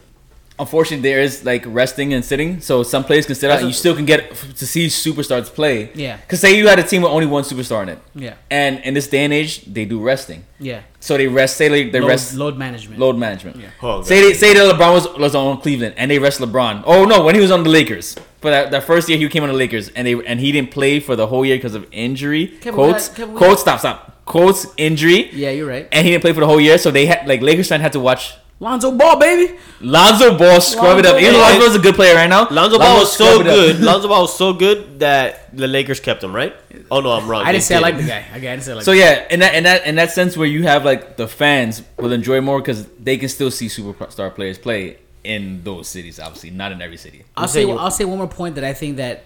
[0.60, 3.69] Unfortunately, there is like resting and sitting, so some players can sit out, That's and
[3.69, 4.22] a- you still can get
[4.62, 5.89] to see superstars play.
[5.96, 6.17] Yeah.
[6.17, 8.93] Because say you had a team with only one superstar in it, yeah, and in
[8.93, 10.43] this day and age, they do resting.
[10.60, 10.82] yeah.
[11.00, 11.58] So they rest.
[11.58, 13.00] Say they, they load, rest load management.
[13.00, 13.58] load management.
[13.58, 13.69] Yeah.
[13.82, 16.84] Oh, say they, say that LeBron was, was on Cleveland and they rest LeBron.
[16.86, 18.15] Oh no, when he was on the Lakers.
[18.39, 20.72] But that, that first year he came on the Lakers and they and he didn't
[20.72, 22.46] play for the whole year because of injury.
[22.48, 25.30] Kevin, quotes got- we quotes stop stop quotes injury.
[25.32, 25.88] Yeah, you're right.
[25.92, 27.94] And he didn't play for the whole year, so they had like Lakers fan had
[27.94, 29.58] to watch Lonzo Ball, baby.
[29.82, 31.14] Lonzo Ball scrub it up.
[31.16, 31.76] Lonzo Even though Ball.
[31.76, 32.48] A good player right now.
[32.50, 33.56] Lonzo Ball was so scrub it up.
[33.56, 33.80] good.
[33.82, 36.56] Lonzo Ball was so good that the Lakers kept him, right?
[36.90, 37.44] Oh no, I'm wrong.
[37.46, 38.26] I didn't say I like the guy.
[38.36, 38.86] Okay, I didn't say I like.
[38.86, 39.06] So the guy.
[39.06, 42.14] yeah, in that in that in that sense where you have like the fans will
[42.14, 46.20] enjoy more because they can still see superstar players play in those cities.
[46.20, 47.26] Obviously, not in every city.
[47.36, 49.26] I'll say saying I'll say one more point that I think that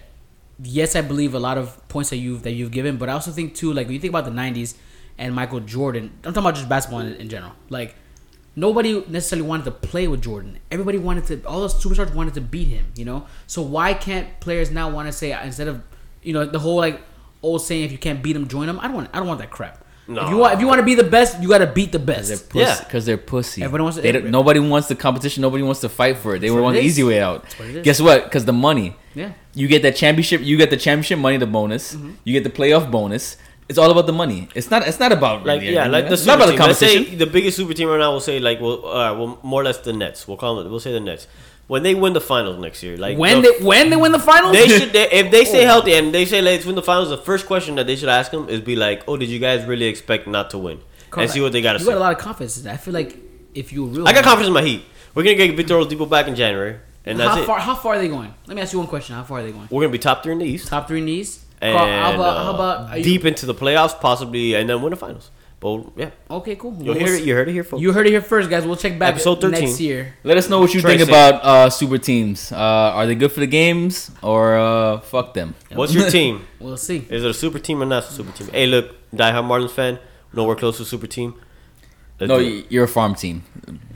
[0.60, 3.30] yes, I believe a lot of points that you've that you've given, but I also
[3.30, 4.74] think too like when you think about the '90s
[5.18, 6.10] and Michael Jordan.
[6.24, 7.52] I'm talking about just basketball in, in general.
[7.70, 7.94] Like
[8.56, 10.58] nobody necessarily wanted to play with Jordan.
[10.70, 11.44] Everybody wanted to.
[11.46, 12.86] All the superstars wanted to beat him.
[12.96, 13.26] You know.
[13.46, 15.82] So why can't players now want to say instead of
[16.22, 17.00] you know the whole like
[17.42, 18.78] old saying if you can't beat them, join them.
[18.80, 19.10] I don't want.
[19.12, 19.84] I don't want that crap.
[20.10, 20.24] No.
[20.24, 21.98] If you want, if you want to be the best, you got to beat the
[21.98, 22.48] They're best.
[22.48, 22.78] pussy, Yeah.
[22.82, 23.62] because they're pussy.
[23.62, 25.42] Everybody wants to- They don't- nobody wants the competition.
[25.42, 26.38] Nobody wants to fight for it.
[26.38, 27.44] They That's were on the easy way out.
[27.58, 27.84] what it is.
[27.84, 28.24] Guess what?
[28.24, 28.96] Because the money.
[29.14, 29.32] Yeah.
[29.54, 30.40] You get that championship.
[30.40, 31.94] You get the championship money, the bonus.
[31.94, 32.12] Mm-hmm.
[32.24, 33.36] You get the playoff bonus.
[33.68, 34.48] It's all about the money.
[34.54, 34.86] It's not.
[34.88, 36.98] It's not about Like really yeah, everything like the it's not super about the team.
[37.02, 38.10] Let's say the biggest super team right now.
[38.12, 40.26] We'll say like well, uh, well, more or less the Nets.
[40.26, 40.70] We'll call them.
[40.70, 41.26] We'll say the Nets
[41.66, 42.96] when they win the finals next year.
[42.96, 45.64] Like When the- they when they win the finals, they should they, if they stay
[45.72, 47.10] healthy and they say let's win the finals.
[47.10, 49.64] The first question that they should ask them is be like, oh, did you guys
[49.66, 50.80] really expect not to win?
[51.16, 51.92] and see what they got to You say.
[51.92, 52.58] got a lot of confidence.
[52.58, 52.74] in that.
[52.74, 53.16] I feel like
[53.54, 54.82] if you real, I got confidence in my Heat.
[55.14, 57.60] We're gonna get Victor Oladipo back in January, and that's how it.
[57.60, 58.32] How far are they going?
[58.46, 59.14] Let me ask you one question.
[59.16, 59.68] How far are they going?
[59.70, 60.68] We're gonna be top three in the East.
[60.68, 61.44] Top three knees.
[61.60, 62.36] And how about?
[62.44, 62.90] how uh, about?
[62.90, 65.30] Are you, deep into the playoffs, possibly, and then win the finals.
[65.60, 66.72] But yeah, Okay, cool.
[66.78, 67.24] you We'll hear it.
[67.24, 67.82] You heard it here, folks.
[67.82, 68.64] You heard it here first, guys.
[68.64, 69.64] We'll check back Episode 13.
[69.64, 70.14] next year.
[70.22, 72.52] Let us know what you Trace think about uh, super teams.
[72.52, 75.56] Uh, are they good for the games or uh, fuck them?
[75.72, 76.46] What's your team?
[76.60, 76.98] We'll see.
[77.10, 78.48] Is it a super team or not a super team?
[78.48, 79.98] Hey, look, diehard Marlins fan.
[80.32, 81.34] Nowhere close to a super team.
[82.20, 82.50] Let's No, do it.
[82.50, 83.42] y- you're a farm team.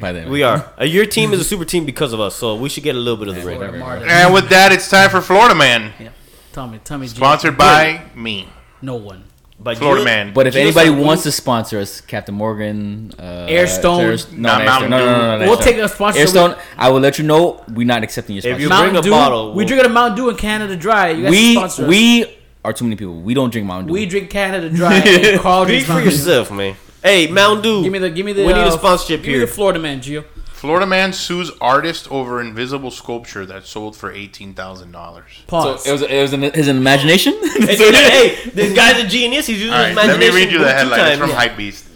[0.00, 0.72] By the way, we are.
[0.80, 2.98] Uh, your team is a super team because of us, so we should get a
[2.98, 3.58] little bit of the ring.
[3.58, 6.08] Florida And with that, it's time for Florida Man, Yeah.
[6.52, 7.06] Tell me, tell me.
[7.06, 7.14] Jay.
[7.14, 8.48] sponsored by me,
[8.82, 9.24] no one.
[9.58, 10.32] But Florida you- Man.
[10.34, 14.00] But if You anybody wants to sponsor us, Captain Morgan, uh, Airstone.
[14.00, 16.28] Air- Nah, no, Mountain no, no, no, no, no, We'll take a sponsorship.
[16.28, 16.58] Airstone.
[16.76, 17.62] I will let you know.
[17.72, 19.10] We're not accepting your If you Mountain bring a Dew.
[19.10, 21.10] bottle, we we'll- drink a Mountain Dew in Canada Dry.
[21.10, 21.88] You guys we sponsor us.
[21.88, 22.26] we
[22.64, 23.20] are too many people.
[23.20, 23.92] We don't drink Mountain Dew.
[23.92, 24.94] we drink Canada Dry.
[24.96, 26.16] and Carl drinks for Mountain Dew.
[26.16, 26.74] yourself, man.
[27.02, 27.82] Hey, Mountain Dew.
[27.84, 28.42] Give me the give me the.
[28.44, 29.40] We need a uh, sponsorship give me here.
[29.46, 30.24] the Florida man, Gio.
[30.62, 35.24] Florida Man sues artist over invisible sculpture that sold for eighteen thousand dollars.
[35.38, 35.86] So Pause.
[35.88, 37.32] it was it was in his imagination.
[37.42, 39.48] Hey, hey, this guy's a genius.
[39.48, 41.00] He's using All his right, let me read you the headline.
[41.00, 41.32] It's times.
[41.32, 41.88] from Hypebeast.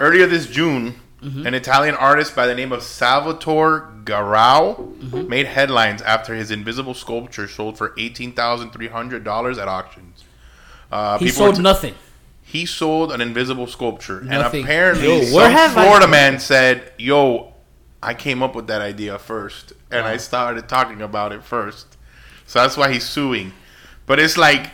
[0.00, 1.46] Earlier this June, Mm-hmm.
[1.46, 5.26] an Italian artist by the name of Salvatore Garau Mm-hmm.
[5.26, 10.24] made headlines after his invisible sculpture sold for eighteen thousand three hundred dollars at auctions.
[10.92, 11.94] Uh, he people sold were- nothing.
[12.42, 14.60] he sold an invisible sculpture, Nothing.
[14.60, 17.53] and apparently, Yo, some where I- Florida man said, "Yo,
[18.04, 21.96] I came up with that idea first, and I started talking about it first.
[22.46, 23.52] So that's why he's suing.
[24.06, 24.70] But it's like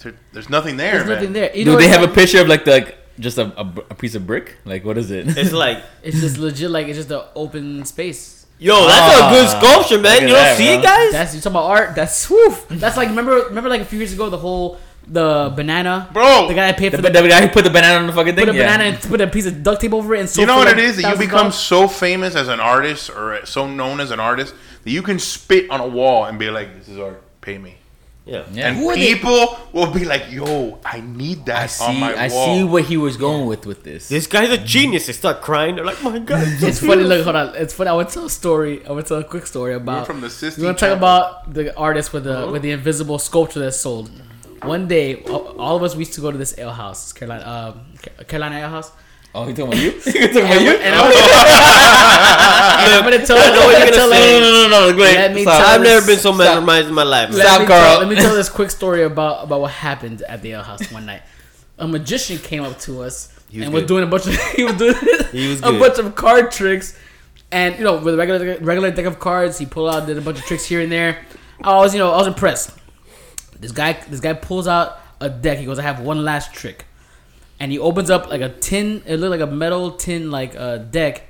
[0.00, 0.92] there, there's nothing there.
[0.92, 1.14] There's man.
[1.16, 1.54] nothing there.
[1.54, 3.66] You Do know they what's have a picture of like the like, just a, a,
[3.90, 4.56] a piece of brick?
[4.64, 5.26] Like what is it?
[5.36, 6.70] It's like, It's just legit.
[6.70, 8.46] Like it's just an open space.
[8.58, 10.22] yo, that's Ah, a good sculpture, man.
[10.22, 11.12] You don't that, see it, guys?
[11.12, 11.94] That's you talking about art.
[11.94, 12.66] That's woof.
[12.70, 14.78] That's like remember remember like a few years ago the whole
[15.12, 17.98] the banana Bro, the guy I paid for the, the, guy who put the banana
[18.00, 18.46] on the fucking thing.
[18.46, 18.64] put a yeah.
[18.76, 20.66] banana and put a piece of duct tape over it and sold You know for
[20.66, 20.96] what like it is?
[20.96, 21.18] That you $1,000.
[21.18, 25.18] become so famous as an artist or so known as an artist that you can
[25.18, 27.20] spit on a wall and be like, "This is art.
[27.40, 27.74] Pay me."
[28.24, 28.44] Yeah.
[28.52, 28.68] Yeah.
[28.68, 31.84] And Who are they- people will be like, "Yo, I need that I see.
[31.84, 34.08] on my I wall." see what he was going with with this.
[34.08, 35.06] This guy's a genius.
[35.06, 35.74] They start crying.
[35.74, 36.42] They're like, my God.
[36.46, 37.02] it's It's funny.
[37.02, 37.54] Look, hold on.
[37.56, 37.90] It's funny.
[37.90, 38.86] I would tell a story.
[38.86, 40.06] I would tell a quick story about.
[40.06, 43.18] from the Sistine You want to talk about the artist with the with the invisible
[43.18, 44.08] sculpture that's sold?
[44.62, 47.44] One day, all all of us we used to go to this ale house, Carolina,
[47.48, 48.92] um, Ca- Carolina Ale House.
[49.34, 49.90] oh, he talking about you?
[50.04, 50.72] he talking about you?
[50.76, 51.16] and I was,
[52.84, 53.38] and I'm gonna tell.
[53.38, 54.40] I know what you're gonna tell- say.
[54.40, 55.14] no, no, no, no, wait.
[55.14, 55.58] Let me Stop.
[55.60, 56.38] tell I've never been so Stop.
[56.38, 57.30] mesmerized in my life.
[57.32, 57.80] Let Stop, me Carl.
[57.82, 60.90] Tell, let me tell this quick story about about what happened at the ale house
[60.92, 61.22] one night.
[61.78, 63.88] A magician came up to us was and was good.
[63.88, 64.94] doing a bunch of he was doing
[65.32, 66.98] He was a bunch of card tricks,
[67.50, 70.20] and you know with a regular regular deck of cards, he pulled out did a
[70.20, 71.24] bunch of tricks here and there.
[71.62, 72.72] I was you know I was impressed.
[73.60, 75.58] This guy this guy pulls out a deck.
[75.58, 76.86] He goes, I have one last trick,
[77.60, 79.02] and he opens up like a tin.
[79.06, 81.26] It looked like a metal tin like uh, deck.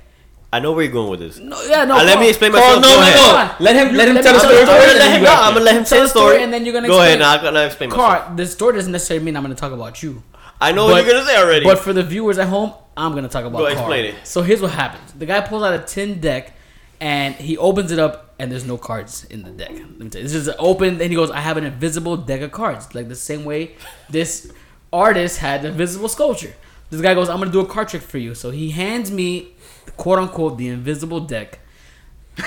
[0.53, 1.37] I know where you're going with this.
[1.39, 1.95] No, yeah, no.
[1.97, 2.81] Uh, let me explain Carl, myself.
[2.83, 3.01] no, Go no,
[3.37, 3.59] ahead.
[3.59, 3.65] no.
[3.65, 5.41] Let him- let him me tell the tell story I'm gonna let him, go no.
[5.41, 6.29] I'm gonna let him Tell tell the the story.
[6.33, 7.19] story and then you're gonna Go ahead.
[7.19, 7.19] explain.
[7.19, 8.25] Now I'm gonna explain myself.
[8.27, 10.23] Car, the story doesn't necessarily mean I'm going to talk about you.
[10.59, 11.63] I know what you're gonna say already.
[11.65, 13.59] But for the viewers at home, I'm gonna talk about.
[13.59, 13.77] Go Carl.
[13.77, 14.15] explain it.
[14.27, 16.53] So here's what happens: the guy pulls out a tin deck,
[16.99, 19.69] and he opens it up, and there's no cards in the deck.
[19.71, 22.41] Let me tell you, this is open, and he goes, "I have an invisible deck
[22.41, 23.75] of cards, like the same way
[24.09, 24.51] this
[24.91, 26.55] artist had the invisible sculpture."
[26.89, 29.53] This guy goes, "I'm gonna do a card trick for you." So he hands me,
[29.95, 31.59] quote unquote, the invisible deck,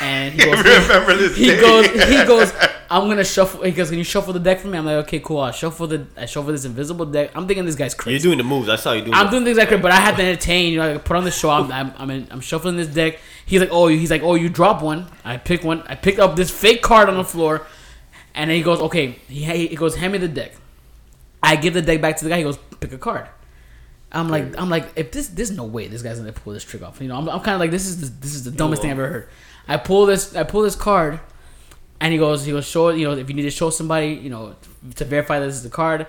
[0.01, 1.37] and he goes, remember this.
[1.37, 2.53] he goes, he goes.
[2.91, 3.63] I'm gonna shuffle.
[3.63, 4.79] He goes, can you shuffle the deck for me?
[4.79, 5.41] I'm like, okay, cool.
[5.41, 7.31] I shuffle the, I shuffle this invisible deck.
[7.35, 8.15] I'm thinking this guy's crazy.
[8.15, 8.69] you're doing the moves.
[8.69, 9.15] I saw you doing.
[9.15, 9.31] I'm it.
[9.31, 10.73] doing things like that, but I have to entertain.
[10.73, 11.51] You know, like put on the show.
[11.51, 13.19] I'm, I'm, I'm, in, I'm shuffling this deck.
[13.47, 15.07] He's like, oh, he's like, oh, you drop one.
[15.25, 15.83] I pick one.
[15.87, 17.67] I picked up this fake card on the floor,
[18.35, 19.19] and then he goes, okay.
[19.29, 20.53] He, he goes, hand me the deck.
[21.43, 22.39] I give the deck back to the guy.
[22.39, 23.29] He goes, pick a card.
[24.15, 26.83] I'm like, I'm like, if this, there's no way this guy's gonna pull this trick
[26.83, 27.01] off.
[27.01, 28.93] You know, I'm, I'm kind of like, this is the, this is the dumbest thing
[28.93, 29.29] I've ever heard.
[29.67, 31.21] I pull this, I pull this card,
[32.01, 32.91] and he goes, he goes, show.
[32.91, 34.55] You know, if you need to show somebody, you know,
[34.97, 36.07] to verify this is the card.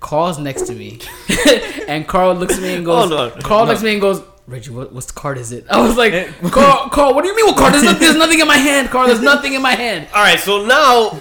[0.00, 0.98] Carl's next to me,
[1.88, 3.40] and Carl looks at me and goes, Hold on.
[3.42, 5.64] Carl looks at me and goes, Reggie, what what's the card is it?
[5.70, 6.30] I was like, eh.
[6.50, 7.74] Carl, Carl, what do you mean what card?
[7.74, 9.06] There's, no, there's nothing in my hand, Carl.
[9.06, 10.08] There's nothing in my hand.
[10.14, 11.18] All right, so now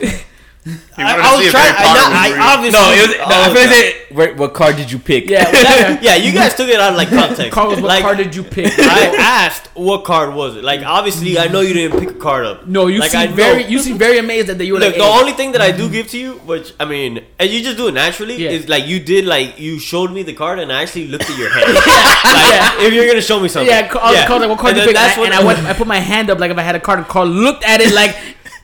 [0.63, 1.73] I, I was trying.
[1.73, 2.79] Harry I, Potter not, was I obviously.
[2.79, 3.17] No, it was.
[3.17, 5.27] No, oh, I oh, feel like say, what, what card did you pick?
[5.27, 6.03] Yeah, whatever.
[6.03, 7.51] yeah, you guys took it out of like context.
[7.51, 8.71] Carl, what like, card did you pick?
[8.77, 10.63] I asked what card was it.
[10.63, 12.67] Like obviously, I know you didn't pick a card up.
[12.67, 13.37] no, you like, I seem know.
[13.37, 15.61] very, you seem very amazed that you were Look, like, the "Hey." only thing that
[15.61, 15.93] I do mm-hmm.
[15.93, 18.51] give to you, which I mean, and you just do it naturally, Yeah.
[18.51, 21.37] is like you did, like you showed me the card, and I actually looked at
[21.39, 21.65] your head.
[21.73, 24.85] like, if you're gonna show me something, Yeah, Carl, Carl was like, what card And
[24.85, 25.17] did you pick?
[25.17, 26.79] And, I, and I went, I put my hand up like if I had a
[26.79, 28.15] card, and Carl looked at it like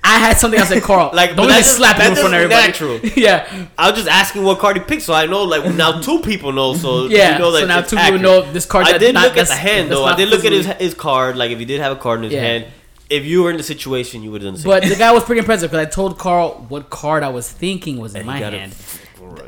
[0.09, 0.59] I had something.
[0.59, 2.67] I said, Carl, Like, like, don't just slap that in front of everybody.
[2.67, 2.99] natural.
[3.15, 5.43] yeah, I was just asking what card he picked, so I know.
[5.43, 6.73] Like now, two people know.
[6.75, 7.33] So yeah.
[7.33, 8.87] you know that so now two people know this card.
[8.87, 10.05] I did not- look at the hand though.
[10.05, 11.35] I did look at his his card.
[11.37, 12.41] Like if he did have a card in his Yeah.
[12.41, 12.65] hand,
[13.09, 14.69] if you were in the situation, you would have done the same.
[14.69, 17.97] But the guy was pretty impressive because I told Carl what card I was thinking
[17.97, 18.75] was in And my it hand.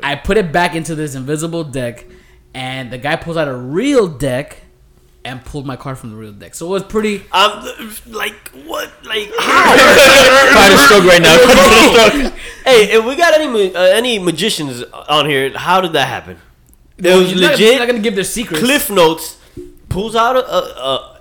[0.02, 2.04] I put it back into this invisible deck,
[2.54, 4.62] and the guy pulls out a real deck
[5.24, 6.54] and pulled my card from the real deck.
[6.54, 7.24] So it was pretty.
[7.32, 7.64] I'm
[8.08, 8.90] like what?
[9.04, 9.76] Like how?
[10.52, 11.36] Trying to stroke right now.
[11.36, 12.32] Trying to stroke.
[12.64, 16.38] hey, if we got any uh, any magicians on here, how did that happen?
[16.98, 17.70] It was You're not- legit.
[17.70, 18.62] you're not gonna give their secrets.
[18.62, 19.38] Cliff Notes
[19.88, 21.20] pulls out a, a,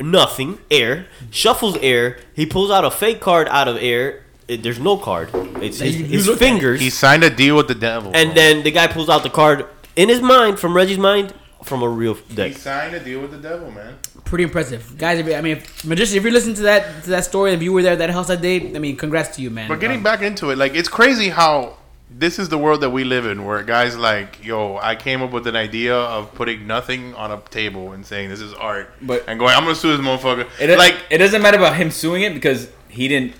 [0.00, 2.18] a nothing air, shuffles air.
[2.34, 4.24] He pulls out a fake card out of air.
[4.48, 5.28] It, there's no card.
[5.62, 6.44] It's his, You- you his look at it.
[6.46, 6.80] fingers.
[6.80, 8.10] He signed a deal with the devil.
[8.14, 8.34] and bro.
[8.34, 11.88] then the guy pulls out the card in his mind from Reggie's mind from a
[11.88, 12.48] real deck.
[12.52, 13.96] he signed a deal with the devil, man.
[14.24, 15.18] Pretty impressive, guys.
[15.18, 17.72] If, I mean, if, magician, if you're listening to that to that story, if you
[17.72, 19.68] were there at that house that day, I mean, congrats to you, man.
[19.68, 21.76] But getting Um, back into it, like it's crazy how
[22.10, 25.30] this is the world that we live in, where guys like, yo, I came up
[25.30, 29.24] with an idea of putting nothing on a table and saying this is art, But-
[29.28, 30.46] and going, I'm gonna sue this motherfucker.
[30.60, 33.34] It, like, it doesn't matter about him suing it because he didn't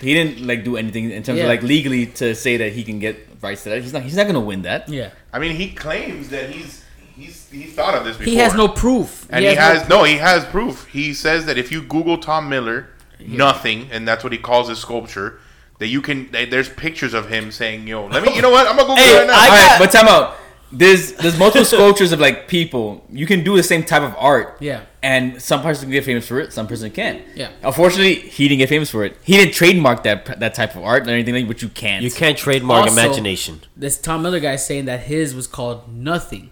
[0.00, 1.44] he didn't like do anything in terms Yeah.
[1.44, 3.82] of like legally to say that he can get rights to that.
[3.82, 4.88] He's not he's not gonna win that.
[4.88, 6.84] yeah, I mean, he claims that he's
[7.18, 8.30] he's he's thought of this before.
[8.30, 10.86] he has no proof, and he, has, no, he has proof.
[10.86, 12.88] He says that if you Google Tom Miller,
[13.20, 15.40] nothing, and that's what he calls his sculpture.
[15.78, 18.66] That you can, that there's pictures of him saying, "Yo, let me." You know what?
[18.66, 19.34] I'm gonna Google Hey, it right now.
[19.34, 20.36] I All right, but time out.
[20.72, 23.06] There's there's multiple sculptures of like people.
[23.10, 24.56] You can do the same type of art.
[24.60, 24.82] Yeah.
[25.02, 27.22] And some person can get famous for it, some person can't.
[27.36, 27.50] Yeah.
[27.62, 29.16] Unfortunately, he didn't get famous for it.
[29.22, 32.02] He didn't trademark that that type of art or anything like but you can't.
[32.02, 33.60] You can't trademark Also- imagination.
[33.76, 36.50] This Tom Miller guy is saying that his was called nothing.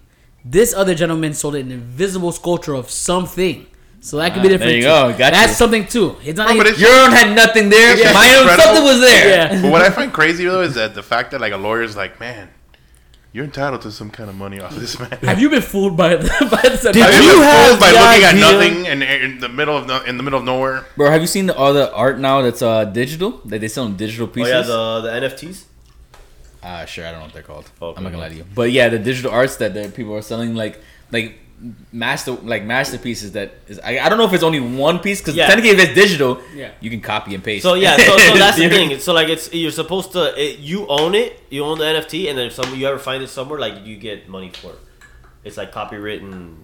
[0.49, 3.65] This other gentleman sold an invisible sculpture of something.
[3.99, 4.69] So that could be Ah, different.
[4.69, 5.13] there you too.
[5.13, 5.55] go, got That's you.
[5.55, 6.15] something too.
[6.23, 6.47] It's not.
[6.49, 7.97] No, even- it's- Your own had nothing there.
[7.97, 8.13] Yeah.
[8.13, 9.27] My own something was there.
[9.53, 9.61] Yeah.
[9.61, 12.19] But what I find crazy though is that the fact that like a lawyer's like,
[12.19, 12.49] man,
[13.33, 15.09] you're entitled to some kind of money off this man.
[15.23, 16.91] Have you been fooled by the by the?
[16.93, 19.75] Did Have you been have fooled by the looking at nothing and in the middle
[19.75, 20.85] of no, in the middle of nowhere?
[20.95, 23.41] Bro, have you seen the, all the art now that's uh digital?
[23.45, 24.51] That they sell in digital Oh pieces?
[24.53, 25.63] yeah, the the NFTs.
[26.63, 27.05] Ah, sure.
[27.05, 27.69] I don't know what they're called.
[27.81, 27.97] Okay.
[27.97, 28.45] I'm not gonna lie to you.
[28.55, 30.79] But yeah, the digital arts that the people are selling, like
[31.11, 31.39] like
[31.91, 33.31] master like masterpieces.
[33.33, 35.47] That is, I, I don't know if it's only one piece because Yeah.
[35.47, 36.71] technically if it's digital, Yeah.
[36.81, 37.63] you can copy and paste.
[37.63, 38.99] So yeah, so, so that's the thing.
[38.99, 42.37] So like it's you're supposed to it, you own it, you own the NFT, and
[42.37, 44.79] then if some you ever find it somewhere, like you get money for it.
[45.43, 46.55] It's like copywritten.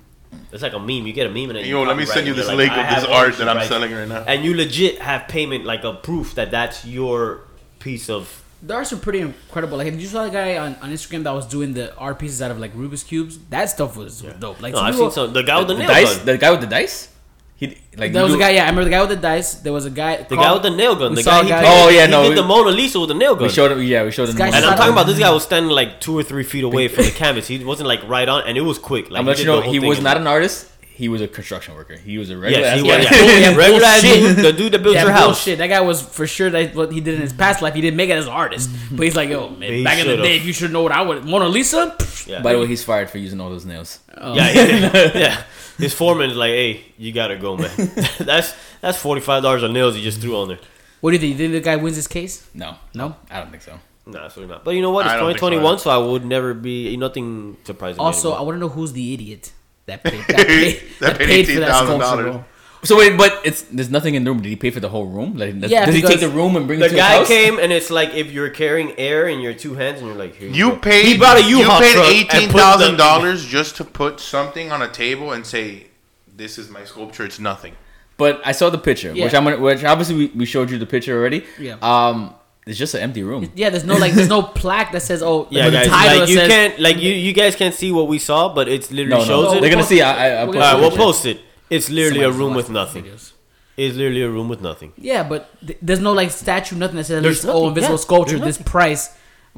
[0.52, 1.06] It's like a meme.
[1.08, 2.90] You get a meme and then Yo, let me send you this You're link like,
[2.98, 3.70] of this art that I'm rights.
[3.70, 4.24] selling right now.
[4.28, 7.42] and you legit have payment like a proof that that's your
[7.80, 8.43] piece of.
[8.66, 9.78] The are some pretty incredible.
[9.78, 12.42] Like, if you saw the guy on, on Instagram that was doing the art pieces
[12.42, 14.62] out of like Rubik's cubes, that stuff was, was dope.
[14.62, 15.34] Like, No, I've people- seen some.
[15.34, 16.26] The guy with the, the nail dice, gun.
[16.26, 17.10] the guy with the dice.
[17.56, 18.50] He like there was you a guy.
[18.52, 19.56] Yeah, I remember the guy with the dice.
[19.56, 20.24] There was a guy.
[20.24, 21.14] The guy with the nail gun.
[21.14, 21.40] The saw guy.
[21.40, 23.16] a He guy- painted- Oh, yeah, he no, did we- the Mona Lisa with the
[23.16, 23.44] nail gun.
[23.44, 23.82] We showed him.
[23.84, 24.36] Yeah, we showed him.
[24.38, 24.94] guy the- and I'm talking him.
[24.94, 27.48] about this guy was standing like two or three feet away from the canvas.
[27.48, 29.12] He wasn't like right on, and it was quick.
[29.12, 30.68] Like I'm he let you know he was not an artist.
[30.96, 31.98] He was a construction worker.
[31.98, 32.66] He was a regular.
[32.66, 33.04] Yes, he was.
[33.04, 34.36] Yeah, Yeah, regular ass bullshit.
[34.38, 35.26] the dude that built Yeah, your house.
[35.26, 35.58] bullshit.
[35.58, 37.74] That guy was for sure that what he did in his past life.
[37.74, 38.98] He didn't make it as an artist, mm-hmm.
[38.98, 40.92] but he's like, yo, man, He back in the day, if you should know what
[40.92, 41.98] I would, Mona Lisa.
[42.28, 42.42] Yeah.
[42.44, 44.00] By the way, he's fired for using all those nails.
[44.16, 44.36] Oh.
[44.36, 45.44] Yeah, yeah, yeah.
[45.80, 47.72] His foreman's like, "Hey, you gotta go, man.
[48.20, 50.60] that's that's forty five dollars on nails you just threw on there."
[51.02, 51.32] What do you think?
[51.32, 52.48] You think the guy wins his case?
[52.54, 53.16] No, No.
[53.32, 53.80] I don't think so.
[54.06, 54.64] Nah, absolutely not.
[54.64, 55.06] But you know what?
[55.06, 57.98] It's I don't twenty think so twenty one, so I would never be nothing surprising.
[57.98, 59.52] me Also, I want to know who's the idiot
[59.86, 62.24] that paid that paid, That that paid paid for that sculpture.
[62.24, 62.46] bro.
[62.86, 64.42] So wait, but it's there's nothing in the room.
[64.42, 65.38] Did he pay for the whole room?
[65.38, 67.28] Like, Yeah, does he take the room and bring the it to his guy house?
[67.30, 70.36] came and it's like if you're carrying air in your two hands and you're like,
[70.36, 71.06] Here you, You paid.
[71.06, 74.72] He brought a you U-Haul paid truck and eighteen put dollars just to put something
[74.72, 75.88] on a table and say,
[76.36, 77.24] "This is my sculpture.
[77.24, 77.74] It's nothing."
[78.18, 79.26] But I saw the picture, Yeah.
[79.26, 81.46] which I'm gonna, which obviously we, we showed you the picture already.
[81.58, 81.78] Yeah.
[81.82, 83.52] Um, it's just an empty room.
[83.56, 86.20] Yeah, there's no like, there's no plaque that says, oh, Yeah, with guys, the title
[86.20, 88.92] like you says, can't, like you, you guys can't see what we saw, but it's
[88.92, 89.62] literally No, shows no, it.
[89.62, 90.02] they're gonna see.
[90.02, 91.42] I, I, I'll We're post gonna- All right, the we'll post it.
[91.70, 93.04] It's literally a room with nothing.
[93.06, 93.32] videos.
[93.76, 94.94] It's literally a room with nothing.
[94.98, 97.94] Yeah, but th- there's no like statue, nothing that says There's least, oh, nothing, invisible
[97.96, 99.10] yeah, sculpture, this price,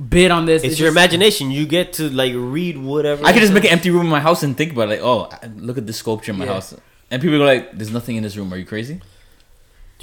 [0.09, 0.63] bid on this.
[0.63, 1.51] It's, your just- imagination.
[1.51, 3.25] You get to like read whatever.
[3.25, 5.01] I could just make an empty room in my house and think about it, like,
[5.01, 6.53] oh, look at this sculpture in my Yeah.
[6.53, 6.73] house,
[7.11, 8.53] and people go like, "There's nothing in this room.
[8.53, 9.01] Are you crazy?"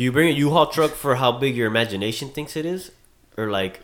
[0.03, 2.91] Do you bring a U-Haul truck for how big your imagination thinks it is,
[3.37, 3.79] or like,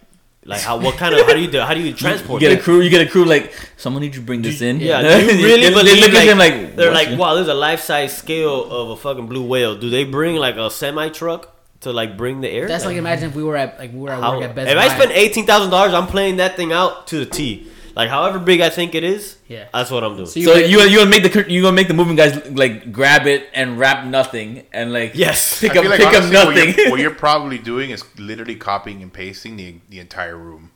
[0.45, 2.43] like how what kind of how do you do how do you transport?
[2.43, 2.59] You transport?
[2.59, 2.81] get a crew.
[2.81, 3.25] You get a crew.
[3.25, 4.81] Like, someone need you bring this in.
[4.81, 7.35] Yeah, do you really They- they believe look at them like they're "What?" like, wow,
[7.37, 9.77] there's a life size scale of a fucking blue whale.
[9.79, 12.67] Do they bring like a semi truck to like bring the air?
[12.67, 14.57] That's like imagine if we were at like we were at how, work at if
[14.57, 17.69] Best I spend eighteen thousand dollars, I'm playing that thing out to the T.
[17.99, 19.67] Like however big I think it is, Yeah.
[19.75, 20.27] that's what I'm doing.
[20.27, 22.93] So So You- you you gonna make the you gonna make the moving guys like
[22.93, 26.37] grab it and wrap nothing and like yes, pick I up like pick up honestly,
[26.37, 26.75] what nothing.
[26.79, 30.71] you're, what you're probably doing is literally copying and pasting the the entire room.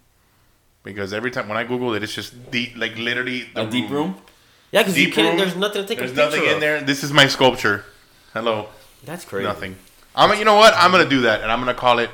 [0.82, 3.88] Because every time when I Google it, it's just deep, like literally the a deep
[3.88, 4.16] room.
[4.72, 5.28] yeah, because you can't.
[5.28, 5.38] room.
[5.38, 6.60] There's nothing to take There's a nothing in of.
[6.60, 6.80] there.
[6.80, 7.84] This is my sculpture.
[8.34, 8.66] Hello,
[9.04, 9.44] That's crazy.
[9.46, 9.76] nothing.
[10.16, 10.36] I'm.
[10.36, 10.74] You know what?
[10.76, 12.10] I'm gonna do that, and I'm gonna call it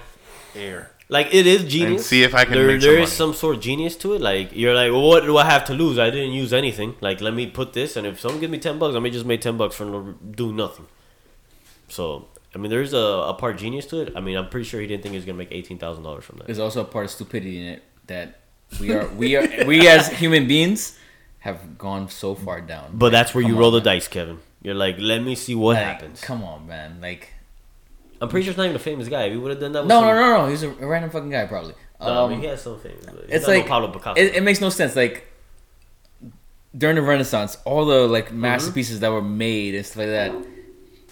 [0.55, 0.91] air.
[1.09, 2.07] Like it is genius.
[2.07, 4.21] see if I can There, make there some is some sort of genius to it.
[4.21, 5.99] Like you're like, well, what do I have to lose?
[5.99, 6.95] I didn't use anything.
[7.01, 9.27] Like let me put this, and if someone gives me ten bucks, I may just
[9.27, 10.87] make ten bucks for no, doing nothing.
[11.89, 14.13] So I mean, there's a, a part genius to it.
[14.17, 16.25] I mean, I'm pretty sure he didn't think he was gonna make eighteen thousand dollars
[16.25, 16.47] from that.
[16.47, 18.41] There's also a part of stupidity in it that
[18.81, 20.99] we are we are we as human beings
[21.41, 22.91] have gone so far down.
[22.95, 23.85] But that's where Come you on, roll the man.
[23.85, 24.39] dice, Kevin.
[24.61, 26.21] You're like, let me see what Like, happens.
[26.21, 27.01] Come on, man.
[27.01, 27.33] Like
[28.21, 29.25] I'm pretty sure it's not even a famous guy.
[29.25, 30.49] If he would have done that, with no, some, no, no, no.
[30.51, 31.75] He's a, a random fucking guy, probably.
[32.01, 33.05] No, I Um, mean, he has some famous.
[33.05, 34.21] But he's it's not no like Pablo Picasso.
[34.21, 34.97] it, it makes no sense.
[34.97, 35.27] Like
[36.77, 38.41] during the Renaissance, all the like Mm-hmm.
[38.41, 40.33] masterpieces that were made and stuff like that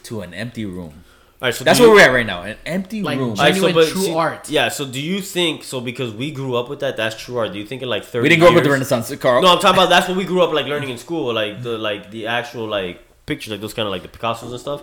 [0.04, 1.04] to an empty room.
[1.42, 2.42] All right, so That's do you- where we're at right now.
[2.42, 3.34] An empty Like, room.
[3.34, 4.48] gen- Alright, Genuine true art.
[4.48, 4.68] Yeah.
[4.68, 5.80] So do you think so?
[5.80, 6.96] Because we grew up with that.
[6.96, 7.52] That's true art.
[7.52, 8.22] Do you think in like thirty?
[8.22, 9.42] we didn't grow up with the Renaissance, Carl.
[9.42, 11.76] No, I'm talking about that's what we grew up like learning in school, like the
[11.78, 14.82] like the actual like pictures, like those kind of like the Picassos and stuff.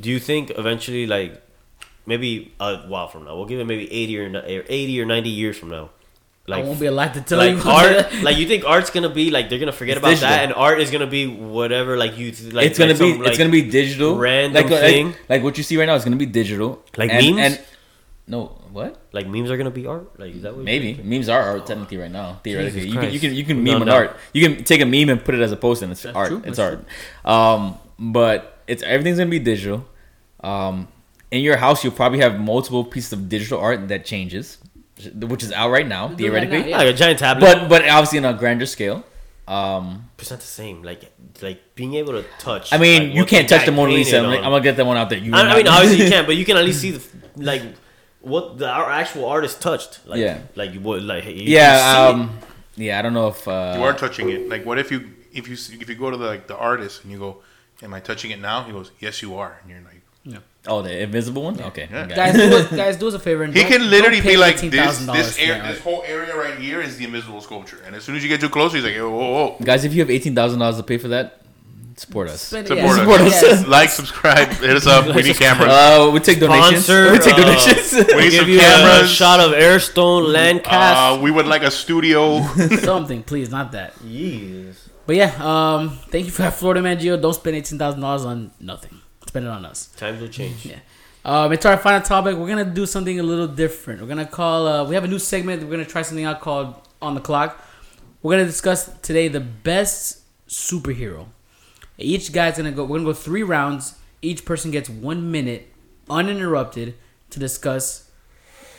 [0.00, 1.42] Do you think eventually, like
[2.08, 5.56] maybe a while from now, we'll give it maybe eighty or eighty or ninety years
[5.58, 5.90] from now,
[6.48, 7.70] I like won't be alive to tell like you.
[7.70, 10.30] art, like you think art's gonna be like they're gonna forget It's about digital.
[10.30, 12.66] that, and art is gonna be whatever like you like.
[12.68, 15.14] it's gonna like be some, it's gonna be digital random like, like- thing.
[15.28, 16.82] Like, what you see right now is gonna be digital.
[16.96, 17.38] Like and, memes?
[17.54, 17.64] And
[18.26, 18.40] no,
[18.72, 19.00] what?
[19.12, 20.18] like memes are gonna be art.
[20.20, 21.10] Like is that what you're Maybe thinking?
[21.10, 22.40] memes are art technically right now.
[22.44, 23.94] Theoretically, Jesus you can you can you can No, meme an no.
[23.94, 24.16] art.
[24.32, 26.28] You can take a meme and put it as a post, and it's That's art.
[26.28, 26.84] true, It's that's art.
[27.24, 29.86] Um, but it's everything's gonna be digital.
[30.40, 30.88] Um,
[31.30, 34.58] in your house, you'll probably have multiple pieces of digital art that changes,
[35.14, 36.60] which is out right now do that theoretically.
[36.60, 36.78] now, yeah.
[36.78, 37.46] like a giant tablet.
[37.46, 39.04] But but obviously on a grander scale.
[39.46, 40.82] Um, it's not the same.
[40.82, 41.10] Like
[41.40, 42.72] like being able to touch.
[42.72, 44.18] I mean, like, you can't the touch the Mona Lisa.
[44.18, 44.38] I'm, like.
[44.40, 45.18] I'm gonna get that one out there.
[45.18, 47.02] You I, I mean, obviously you can't, but you can at least see the
[47.36, 47.62] like
[48.20, 50.06] what the our actual artist touched.
[50.06, 50.40] Like, Yeah.
[50.54, 52.20] like what like you yeah, see it.
[52.20, 52.38] um,
[52.76, 52.98] yeah.
[52.98, 54.48] I don't know if uh, You are touching it.
[54.48, 57.12] Like, what if you if you if you go to the like the artist and
[57.12, 57.42] you go,
[57.82, 59.97] "Am I touching it now?" He goes, "Yes, you are." And you're like,
[60.68, 61.60] oh the invisible one.
[61.60, 62.06] Okay, Yeah.
[62.06, 63.42] guys, do us, guys, do us a favor.
[63.44, 66.96] And he can literally be like, "This this air, this whole area right here is
[66.98, 69.36] the invisible sculpture." And as soon as you get too close, he's like, "Oh, oh,
[69.58, 71.40] oh." Guys, if you have eighteen thousand dollars to pay for that,
[71.96, 72.40] support us.
[72.42, 72.98] Spend- Support yeah, us.
[72.98, 73.42] Support us.
[73.42, 73.66] yes.
[73.78, 75.06] Like, subscribe, hit us up.
[75.14, 75.68] We need cameras.
[75.72, 76.84] Uh, we take donations.
[76.84, 77.92] Sponsor, we take uh, donations.
[77.92, 79.10] We need give some you a cameras.
[79.10, 81.18] shot of Airstone Landcast.
[81.18, 82.42] Uh, we would like a studio.
[82.92, 83.94] Something, please, not that.
[84.04, 84.88] Yes.
[85.06, 87.20] But yeah, um, thank you for that, Florida Man Gio.
[87.20, 89.00] Don't spend eighteen thousand dollars on nothing.
[89.28, 89.88] Spend it on us.
[89.88, 90.64] Times will change.
[90.64, 90.78] Yeah.
[91.22, 92.38] Um, it's our final topic.
[92.38, 94.00] We're gonna do something a little different.
[94.00, 94.66] We're gonna call.
[94.66, 95.62] Uh, we have a new segment.
[95.62, 97.62] We're gonna try something out called "On the Clock."
[98.22, 101.26] We're gonna discuss today the best superhero.
[101.98, 102.84] Each guy's gonna go.
[102.84, 103.96] We're gonna go three rounds.
[104.22, 105.70] Each person gets one minute,
[106.08, 106.94] uninterrupted,
[107.28, 108.10] to discuss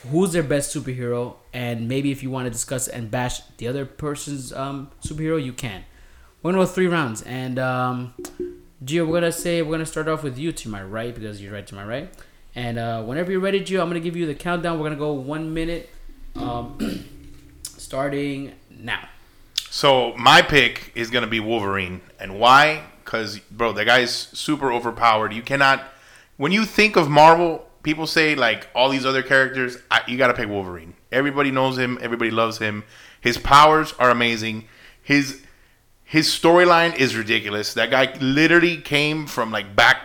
[0.09, 3.85] who's their best superhero, and maybe if you want to discuss and bash the other
[3.85, 5.83] person's um, superhero, you can.
[6.41, 8.15] We're gonna go three rounds, and um,
[8.83, 11.51] Gio, we're gonna say we're gonna start off with you to my right because you're
[11.51, 12.09] right to my right.
[12.55, 14.79] And uh, whenever you're ready, Gio, I'm gonna give you the countdown.
[14.79, 15.89] We're gonna go one minute,
[16.35, 17.03] um,
[17.63, 19.09] starting now.
[19.69, 22.83] So my pick is gonna be Wolverine, and why?
[23.03, 25.33] Because bro, that guy's super overpowered.
[25.33, 25.83] You cannot.
[26.37, 29.77] When you think of Marvel, people say like all these other characters.
[29.91, 30.93] I, you gotta pick Wolverine.
[31.11, 31.99] Everybody knows him.
[32.01, 32.85] Everybody loves him.
[33.19, 34.69] His powers are amazing.
[35.03, 35.41] His
[36.09, 37.75] his storyline is ridiculous.
[37.75, 40.01] That guy literally came from like back.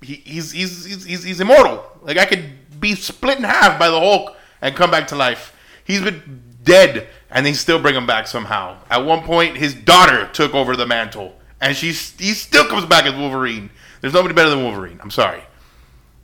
[0.00, 1.84] He, he's, he's he's he's immortal.
[2.00, 2.44] Like I could
[2.78, 5.52] be split in half by the Hulk and come back to life.
[5.84, 8.76] He's been dead, and they still bring him back somehow.
[8.88, 13.04] At one point, his daughter took over the mantle, and she's he still comes back
[13.06, 13.68] as Wolverine.
[14.00, 15.00] There's nobody better than Wolverine.
[15.02, 15.42] I'm sorry,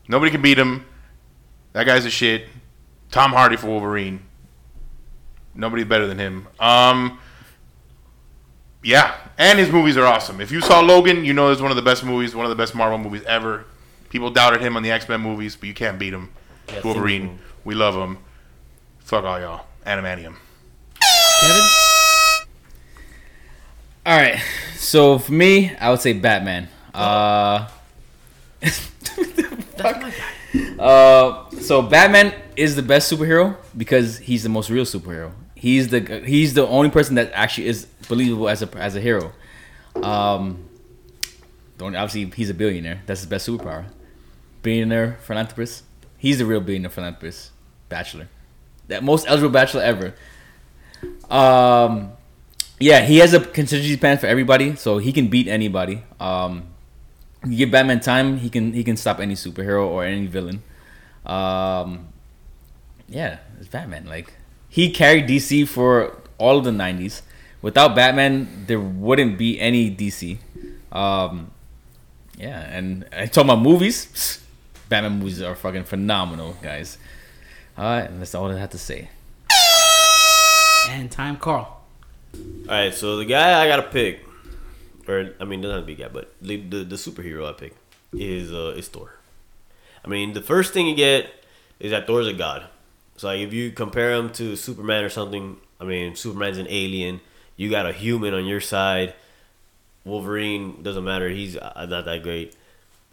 [0.07, 0.87] nobody can beat him.
[1.73, 2.47] That guy's a shit.
[3.11, 4.23] Tom Hardy for Wolverine.
[5.57, 6.47] Nobody's better than him.
[6.61, 7.19] Um,
[8.83, 10.41] yeah, and his movies are awesome.
[10.41, 12.57] If you saw Logan, you know it's one of the best movies, one of the
[12.57, 13.65] best Marvel movies ever.
[14.11, 16.31] People doubted him on the X Men movies, but you can't beat him.
[16.69, 18.19] Yeah, Wolverine, we love him.
[19.01, 19.67] Fuck all y'all.
[19.87, 20.37] Animanium.
[21.41, 21.63] Kevin,
[24.05, 24.41] All right.
[24.77, 26.69] So for me, I would say Batman.
[26.93, 27.69] Uh,
[30.79, 35.33] uh, so Batman is the best superhero because he's the most real superhero.
[35.59, 39.33] He's the he's the only person that actually is believable as a as a hero.
[39.97, 40.69] Um,
[41.79, 43.03] don't obviously he's a billionaire.
[43.07, 43.87] That's his best superpower.
[44.63, 45.83] Billionaire philanthropist.
[46.17, 47.51] He's the real billionaire philanthropist.
[47.89, 48.29] Bachelor.
[48.87, 50.15] That most eligible bachelor ever.
[51.29, 52.13] Um,
[52.79, 56.05] yeah, he has a contingency plan for everybody, so he can beat anybody.
[56.21, 56.69] Um,
[57.45, 60.63] you give Batman time, he can he can stop any superhero or any villain.
[61.27, 62.09] Um,
[63.09, 64.07] yeah, it's Batman.
[64.07, 64.33] Like
[64.69, 67.23] he carried DC for all of the '90s.
[67.61, 70.39] Without Batman, there wouldn't be any DC.
[70.93, 71.51] Um,
[72.37, 74.41] yeah, and I talking about movies.
[74.89, 76.99] Batman movies are fucking phenomenal, guys.
[77.77, 79.11] All right, and that's all I have to say.
[80.89, 81.83] And time, Carl.
[82.35, 84.25] All right, so the guy I gotta pick,
[85.07, 87.75] or I mean, doesn't have to be guy, but the the, the superhero I pick
[88.13, 89.15] is uh is Thor.
[90.05, 91.31] I mean, the first thing you get
[91.81, 92.69] is that Thor's a god.
[93.19, 97.21] So like, if you compare him to Superman or something, I mean, Superman's an alien.
[97.57, 99.15] You got a human on your side.
[100.05, 101.29] Wolverine doesn't matter.
[101.29, 102.55] He's uh, not that great.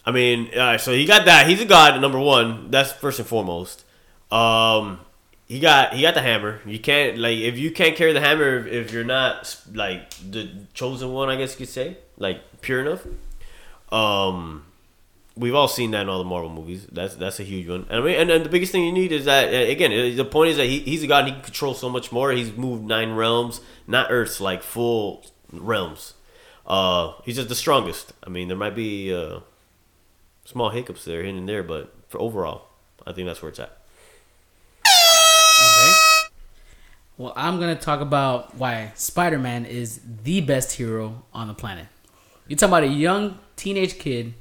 [0.06, 1.48] I mean, all right, so he got that.
[1.48, 2.70] He's a god, number one.
[2.70, 3.84] That's first and foremost.
[4.32, 5.00] Um,
[5.48, 6.62] he got he got the hammer.
[6.66, 10.50] You can't like if you can't carry the hammer if, if you're not like the
[10.74, 13.06] chosen one, I guess you could say, like pure enough.
[13.92, 14.66] Um,
[15.38, 16.88] we've all seen that in all the Marvel movies.
[16.92, 17.86] That's that's a huge one.
[17.90, 20.16] And I mean, and, and the biggest thing you need is that uh, again, uh,
[20.16, 21.20] the point is that he, he's a god.
[21.20, 22.32] and He can control so much more.
[22.32, 26.14] He's moved nine realms, not Earths, like full realms.
[26.66, 28.14] Uh, he's just the strongest.
[28.24, 29.42] I mean, there might be uh,
[30.46, 32.70] small hiccups there, here and there, but for overall,
[33.06, 33.78] I think that's where it's at.
[34.88, 35.94] Okay.
[37.18, 41.88] Well, I'm gonna talk about why Spider-Man is the best hero on the planet.
[42.48, 44.34] You talk about a young teenage kid,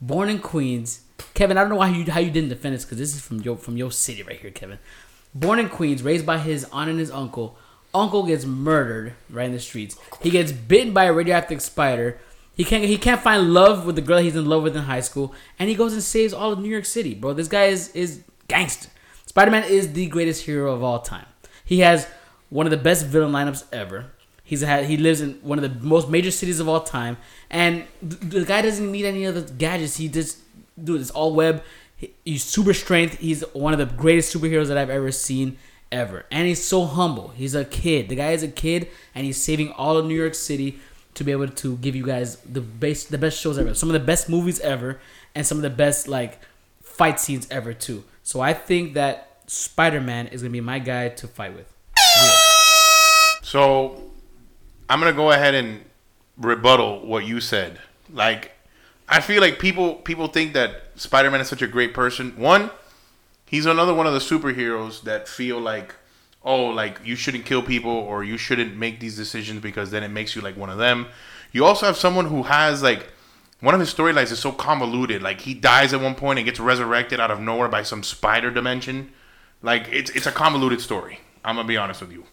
[0.00, 1.02] born in Queens.
[1.34, 3.40] Kevin, I don't know why you how you didn't defend this because this is from
[3.40, 4.78] your from your city right here, Kevin.
[5.34, 7.58] Born in Queens, raised by his aunt and his uncle.
[7.94, 9.96] Uncle gets murdered right in the streets.
[10.20, 12.18] He gets bitten by a radioactive spider.
[12.54, 15.00] He can't he can't find love with the girl he's in love with in high
[15.00, 17.32] school, and he goes and saves all of New York City, bro.
[17.32, 18.88] This guy is is gangster.
[19.26, 21.26] Spider Man is the greatest hero of all time.
[21.64, 22.08] He has
[22.50, 24.12] one of the best villain lineups ever.
[24.42, 27.18] He's had he lives in one of the most major cities of all time,
[27.50, 29.96] and the guy doesn't need any other gadgets.
[29.96, 30.38] He just
[30.82, 31.62] dude, it's all web.
[32.24, 33.18] He's super strength.
[33.18, 35.58] He's one of the greatest superheroes that I've ever seen
[35.90, 37.28] ever, and he's so humble.
[37.28, 38.08] He's a kid.
[38.08, 40.78] The guy is a kid, and he's saving all of New York City
[41.14, 43.94] to be able to give you guys the base, the best shows ever, some of
[43.94, 45.00] the best movies ever,
[45.34, 46.38] and some of the best like
[46.82, 48.04] fight scenes ever too.
[48.22, 51.74] So I think that Spider Man is gonna be my guy to fight with.
[53.42, 54.02] So
[54.88, 55.84] I'm gonna go ahead and
[56.38, 57.80] rebuttal what you said.
[58.10, 58.52] Like,
[59.08, 62.36] I feel like people people think that Spider-Man is such a great person.
[62.36, 62.70] One,
[63.46, 65.94] he's another one of the superheroes that feel like,
[66.44, 70.08] oh, like you shouldn't kill people or you shouldn't make these decisions because then it
[70.08, 71.06] makes you like one of them.
[71.52, 73.08] You also have someone who has like
[73.60, 75.22] one of his storylines is so convoluted.
[75.22, 78.50] Like he dies at one point and gets resurrected out of nowhere by some spider
[78.50, 79.12] dimension.
[79.62, 81.20] Like it's it's a convoluted story.
[81.44, 82.24] I'm gonna be honest with you.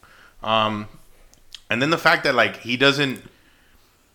[0.43, 0.87] Um,
[1.69, 3.23] and then the fact that like he doesn't,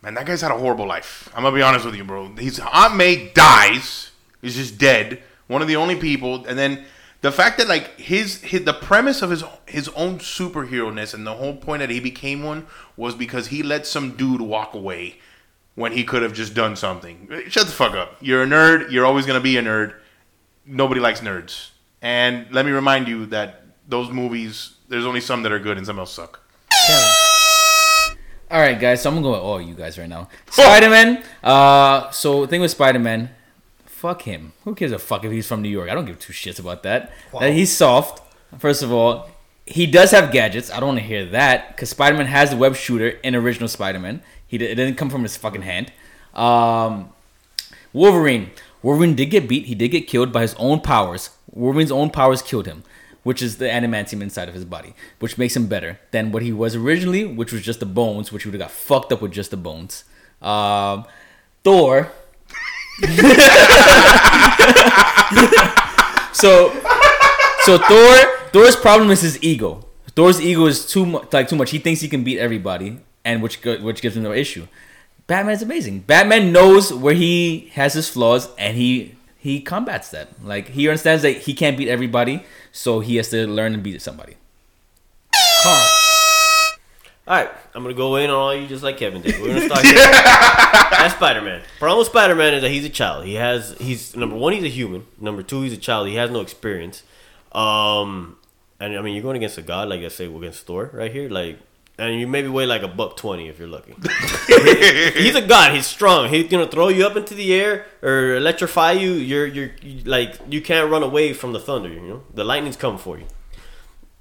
[0.03, 1.29] man, that guy's had a horrible life.
[1.35, 2.35] I'm gonna be honest with you, bro.
[2.37, 4.11] His Aunt May dies,
[4.43, 5.23] He's just dead.
[5.47, 6.85] One of the only people, and then
[7.21, 11.27] the fact that like his, his the premise of his his own superhero ness and
[11.27, 15.19] the whole point that he became one was because he let some dude walk away
[15.75, 17.29] when he could have just done something.
[17.49, 18.17] Shut the fuck up.
[18.21, 18.91] You're a nerd.
[18.91, 19.95] You're always gonna be a nerd.
[20.65, 21.71] Nobody likes nerds.
[22.01, 25.85] And let me remind you that those movies, there's only some that are good and
[25.85, 26.41] some else suck.
[28.51, 29.03] All right, guys.
[29.03, 30.29] So I'm gonna go with all you guys right now.
[30.51, 31.23] Spider Man.
[31.43, 33.31] Uh, so the thing with Spider Man,
[33.85, 34.53] fuck him.
[34.65, 35.89] Who gives a fuck if he's from New York?
[35.89, 37.13] I don't give two shits about that.
[37.39, 38.23] That he's soft.
[38.59, 39.31] First of all,
[39.67, 40.69] he does have gadgets.
[40.69, 43.69] I don't want to hear that because Spider Man has the web shooter in original
[43.69, 44.21] Spider Man.
[44.49, 45.93] He it didn't come from his fucking hand.
[46.35, 47.11] Um,
[47.93, 48.51] Wolverine.
[48.83, 49.67] Wolverine did get beat.
[49.67, 51.31] He did get killed by his own powers.
[51.53, 52.83] Wolverine's own powers killed him,
[53.23, 56.53] which is the adamantium inside of his body, which makes him better than what he
[56.53, 59.51] was originally, which was just the bones, which would have got fucked up with just
[59.51, 60.05] the bones.
[60.41, 61.05] Um,
[61.65, 62.13] Thor.
[66.33, 66.71] so,
[67.65, 68.37] so Thor.
[68.53, 69.87] Thor's problem is his ego.
[70.17, 71.71] Thor's ego is too much, like too much.
[71.71, 74.67] He thinks he can beat everybody, and which which gives him no issue.
[75.27, 76.01] Batman is amazing.
[76.01, 80.29] Batman knows where he has his flaws, and he he combats that.
[80.45, 84.01] Like he understands that he can't beat everybody, so he has to learn to beat
[84.03, 84.37] somebody.
[85.63, 85.87] Carl.
[87.27, 89.41] All right, I'm gonna go in on all you just like Kevin did.
[89.41, 89.95] We're gonna start here.
[89.95, 91.63] That's Spider Man.
[91.79, 93.25] Problem with Spider Man is that he's a child.
[93.25, 95.07] He has he's number one, he's a human.
[95.19, 96.09] Number two, he's a child.
[96.09, 97.03] He has no experience.
[97.53, 98.37] Um,
[98.79, 101.11] and I mean, you're going against a god, like I say, we're against Thor right
[101.11, 101.59] here, like.
[102.01, 103.95] And you maybe weigh like a buck twenty if you're lucky.
[105.21, 105.75] he's a god.
[105.75, 106.31] He's strong.
[106.31, 109.13] He's gonna throw you up into the air or electrify you.
[109.13, 111.91] You're you're you, like you can't run away from the thunder.
[111.91, 113.27] You know the lightning's coming for you.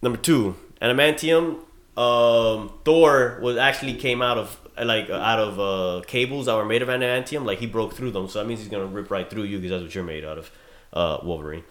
[0.02, 1.60] Number two, adamantium.
[1.96, 6.82] Um, Thor was actually came out of like out of uh, cables that were made
[6.82, 7.46] of adamantium.
[7.46, 9.72] Like he broke through them, so that means he's gonna rip right through you because
[9.72, 10.52] that's what you're made out of,
[10.92, 11.64] uh, Wolverine.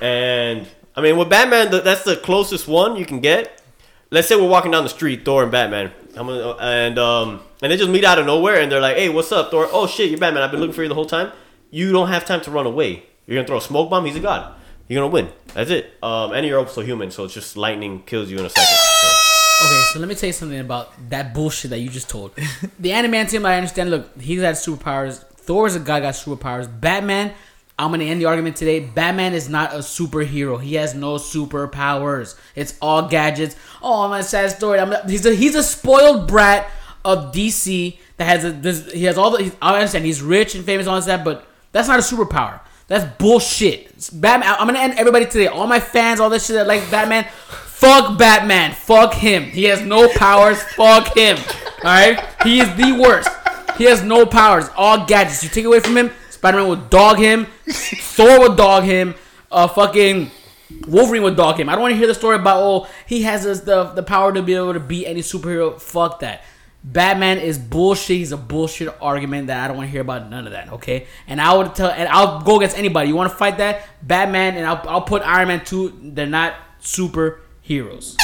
[0.00, 3.57] And I mean, with Batman, that's the closest one you can get.
[4.10, 7.70] Let's say we're walking down the street, Thor and Batman, I'm gonna, and um, and
[7.70, 9.68] they just meet out of nowhere, and they're like, "Hey, what's up, Thor?
[9.70, 10.42] Oh shit, you're Batman.
[10.42, 11.32] I've been looking for you the whole time.
[11.70, 13.04] You don't have time to run away.
[13.26, 14.04] You're gonna throw a smoke bomb.
[14.06, 14.54] He's a god.
[14.88, 15.28] you're gonna win.
[15.54, 15.92] That's it.
[16.02, 18.74] Um, and you're also human, so it's just lightning kills you in a second.
[18.74, 19.66] So.
[19.66, 22.34] Okay, so let me tell you something about that bullshit that you just told.
[22.78, 23.90] the Adamantium, I understand.
[23.90, 25.22] Look, he's got superpowers.
[25.24, 26.68] Thor is a guy got superpowers.
[26.80, 27.34] Batman,
[27.78, 28.80] I'm gonna end the argument today.
[28.80, 30.60] Batman is not a superhero.
[30.60, 32.36] He has no superpowers.
[32.56, 33.54] It's all gadgets.
[33.80, 34.80] Oh, a sad story.
[34.80, 36.68] I'm he's a he's a spoiled brat
[37.04, 39.52] of DC that has a this, he has all the.
[39.62, 42.60] I understand he's rich and famous and all that, but that's not a superpower.
[42.88, 44.10] That's bullshit.
[44.12, 44.56] Batman.
[44.58, 45.46] I'm gonna end everybody today.
[45.46, 47.24] All my fans, all this shit that like Batman.
[47.78, 48.72] Fuck Batman.
[48.72, 49.44] Fuck him.
[49.44, 50.60] He has no powers.
[50.74, 51.38] Fuck him.
[51.78, 52.18] Alright?
[52.42, 53.30] He is the worst.
[53.76, 54.64] He has no powers.
[54.76, 55.44] All gadgets.
[55.44, 57.46] You take away from him, Spider Man would dog him.
[57.68, 59.16] Thor would dog him.
[59.50, 60.30] Uh, fucking
[60.86, 61.68] Wolverine would dog him.
[61.68, 64.32] I don't want to hear the story about, oh, he has this, the, the power
[64.32, 65.80] to be able to beat any superhero.
[65.80, 66.44] Fuck that.
[66.84, 68.18] Batman is bullshit.
[68.18, 70.72] He's a bullshit argument that I don't want to hear about none of that.
[70.74, 73.08] Okay, and I would tell, and I'll go against anybody.
[73.08, 75.98] You want to fight that Batman, and I'll, I'll put Iron Man two.
[76.00, 78.14] They're not superheroes.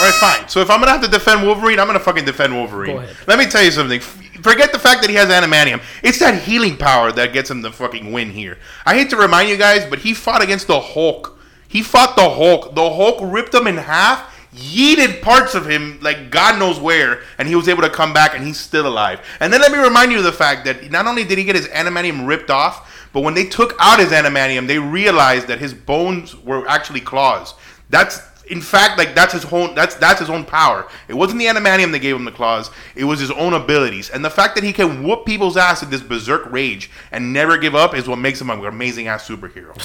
[0.00, 0.48] All right, fine.
[0.48, 2.96] So if I'm gonna have to defend Wolverine, I'm gonna fucking defend Wolverine.
[2.96, 3.14] Go ahead.
[3.28, 4.00] Let me tell you something.
[4.42, 5.82] Forget the fact that he has adamantium.
[6.02, 8.58] It's that healing power that gets him the fucking win here.
[8.86, 11.38] I hate to remind you guys, but he fought against the Hulk.
[11.68, 12.74] He fought the Hulk.
[12.74, 17.46] The Hulk ripped him in half, yeeted parts of him like God knows where, and
[17.46, 19.20] he was able to come back and he's still alive.
[19.38, 21.56] And then let me remind you of the fact that not only did he get
[21.56, 25.74] his adamantium ripped off, but when they took out his adamantium, they realized that his
[25.74, 27.54] bones were actually claws.
[27.88, 28.20] That's
[28.50, 30.86] in fact like that's his own that's that's his own power.
[31.08, 32.70] It wasn't the adamantium that gave him the claws.
[32.94, 34.10] It was his own abilities.
[34.10, 37.56] And the fact that he can whoop people's ass in this berserk rage and never
[37.56, 39.76] give up is what makes him an amazing ass superhero.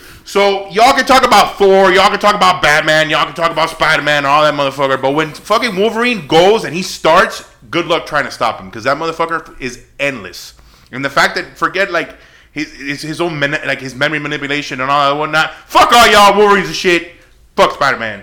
[0.26, 3.70] So y'all can talk about Thor, y'all can talk about Batman, y'all can talk about
[3.70, 5.00] Spider Man and all that motherfucker.
[5.00, 8.82] But when fucking Wolverine goes and he starts, good luck trying to stop him because
[8.84, 10.54] that motherfucker is endless.
[10.90, 12.16] And the fact that forget like
[12.50, 15.54] his his, his own like his memory manipulation and all that whatnot.
[15.68, 17.12] Fuck all y'all, Wolverine's a shit.
[17.56, 18.22] Fuck Spider Man.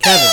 [0.00, 0.28] Kevin,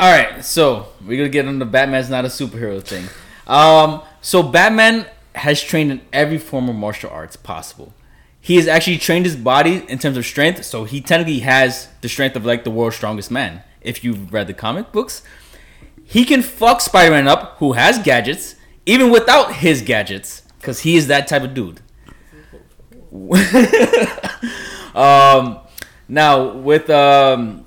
[0.00, 3.06] All right, so we're gonna get into Batman's not a superhero thing.
[3.46, 5.06] Um, so Batman
[5.36, 7.94] has trained in every form of martial arts possible.
[8.40, 12.08] He has actually trained his body in terms of strength, so he technically has the
[12.08, 13.62] strength of like the world's strongest man.
[13.80, 15.22] If you've read the comic books,
[16.04, 18.56] he can fuck Spider-Man up, who has gadgets,
[18.86, 21.80] even without his gadgets, because he is that type of dude.
[24.96, 25.60] um,
[26.12, 27.66] now with um,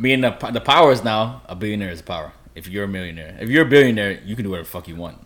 [0.00, 2.32] being the, the powers now, a billionaire is power.
[2.54, 4.96] If you're a millionaire, if you're a billionaire, you can do whatever the fuck you
[4.96, 5.18] want.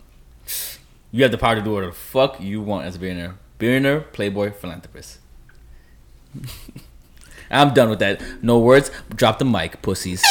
[1.13, 3.37] You have the power to do whatever the fuck you want as a billionaire.
[3.59, 5.21] Billionaire, playboy, philanthropist.
[7.51, 8.21] I'm done with that.
[8.43, 8.91] No words.
[9.15, 10.23] Drop the mic, pussies.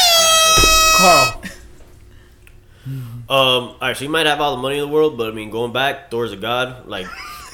[0.97, 1.41] Carl.
[2.87, 5.31] Um, all right, so you might have all the money in the world, but I
[5.31, 6.85] mean, going back, Thor's a god.
[6.85, 7.07] Like,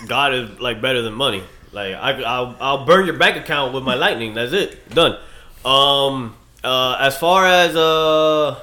[0.05, 1.41] God is like better than money.
[1.71, 4.33] Like, I, I'll, I'll burn your bank account with my lightning.
[4.33, 5.17] That's it, done.
[5.63, 8.59] Um, uh, as far as uh,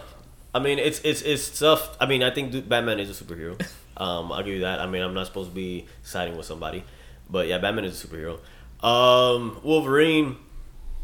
[0.55, 1.97] I mean, it's it's it's stuff.
[2.01, 3.61] I mean, I think Batman is a superhero.
[3.97, 4.79] Um, I'll give you that.
[4.79, 6.85] I mean, I'm not supposed to be siding with somebody,
[7.29, 8.39] but yeah, Batman is a superhero.
[8.85, 10.37] Um, Wolverine,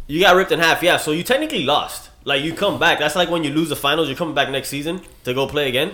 [0.06, 0.80] you got ripped in half.
[0.80, 2.10] Yeah, so you technically lost.
[2.24, 3.00] Like you come back.
[3.00, 4.08] That's like when you lose the finals.
[4.08, 5.92] You're coming back next season to go play again.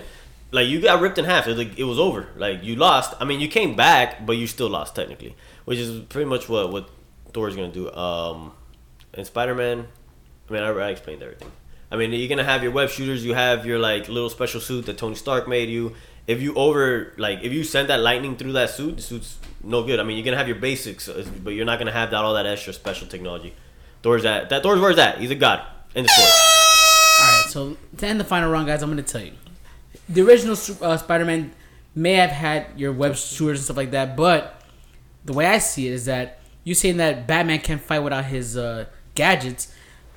[0.53, 1.47] Like you got ripped in half.
[1.47, 2.29] It was, like, it was over.
[2.37, 3.15] Like you lost.
[3.21, 6.73] I mean, you came back, but you still lost technically, which is pretty much what
[6.73, 6.91] what
[7.33, 7.91] Thor's gonna do.
[7.93, 8.53] Um,
[9.15, 9.87] and Spider Man.
[10.49, 11.53] I mean, I, I explained everything.
[11.93, 13.25] I mean, you're gonna have your web shooters.
[13.25, 15.95] You have your like little special suit that Tony Stark made you.
[16.27, 19.85] If you over like if you send that lightning through that suit, the suit's no
[19.85, 20.01] good.
[20.01, 22.35] I mean, you're gonna have your basics, uh, but you're not gonna have that all
[22.35, 23.55] that extra special technology.
[24.03, 24.63] Thor's at that.
[24.63, 25.19] Thor's where's that?
[25.19, 25.65] He's a god.
[25.95, 26.29] In the story.
[26.29, 29.33] All right, so to end the final round, guys, I'm to tell you.
[30.11, 31.53] The original uh, Spider-Man
[31.95, 34.61] may have had your web shooters and stuff like that, but
[35.25, 38.57] the way I see it is that you saying that Batman can't fight without his
[38.57, 39.73] uh, gadgets.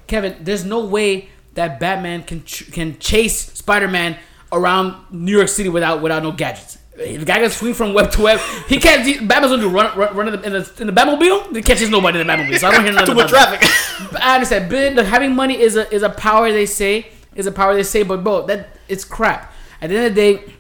[0.08, 4.18] Kevin, there's no way that Batman can ch- can chase Spider-Man
[4.52, 6.78] around New York City without without no gadgets.
[6.96, 9.04] The guy can swing from web to web, he can't.
[9.06, 11.56] he- Batman's gonna do run run, run in, the, in the in the Batmobile.
[11.56, 13.62] He catches nobody in the Batmobile, so I don't hear nothing Too much about that.
[13.62, 14.22] traffic.
[14.24, 14.70] I understand.
[14.98, 18.04] The- having money is a is a power they say is a power they say,
[18.04, 19.53] but bro, that it's crap.
[19.84, 20.54] At the end of the day,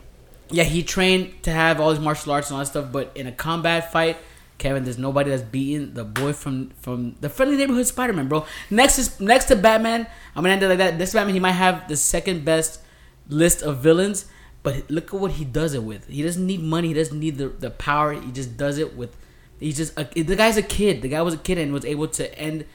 [0.49, 3.25] yeah, he trained to have all these martial arts and all that stuff, but in
[3.25, 4.17] a combat fight,
[4.57, 8.45] Kevin, there's nobody that's beaten the boy from from the friendly neighborhood Spider-Man, bro.
[8.69, 10.07] Next is next to Batman.
[10.35, 10.99] I'm gonna end it like that.
[10.99, 12.81] This Batman, he might have the second best
[13.29, 14.25] list of villains,
[14.61, 16.05] but look at what he does it with.
[16.07, 16.89] He doesn't need money.
[16.89, 18.11] He doesn't need the, the power.
[18.11, 19.15] He just does it with.
[19.57, 21.01] He's just a, the guy's a kid.
[21.01, 22.65] The guy was a kid and was able to end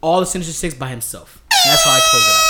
[0.00, 1.44] all the Sinister Six by himself.
[1.64, 2.45] That's how I close it out.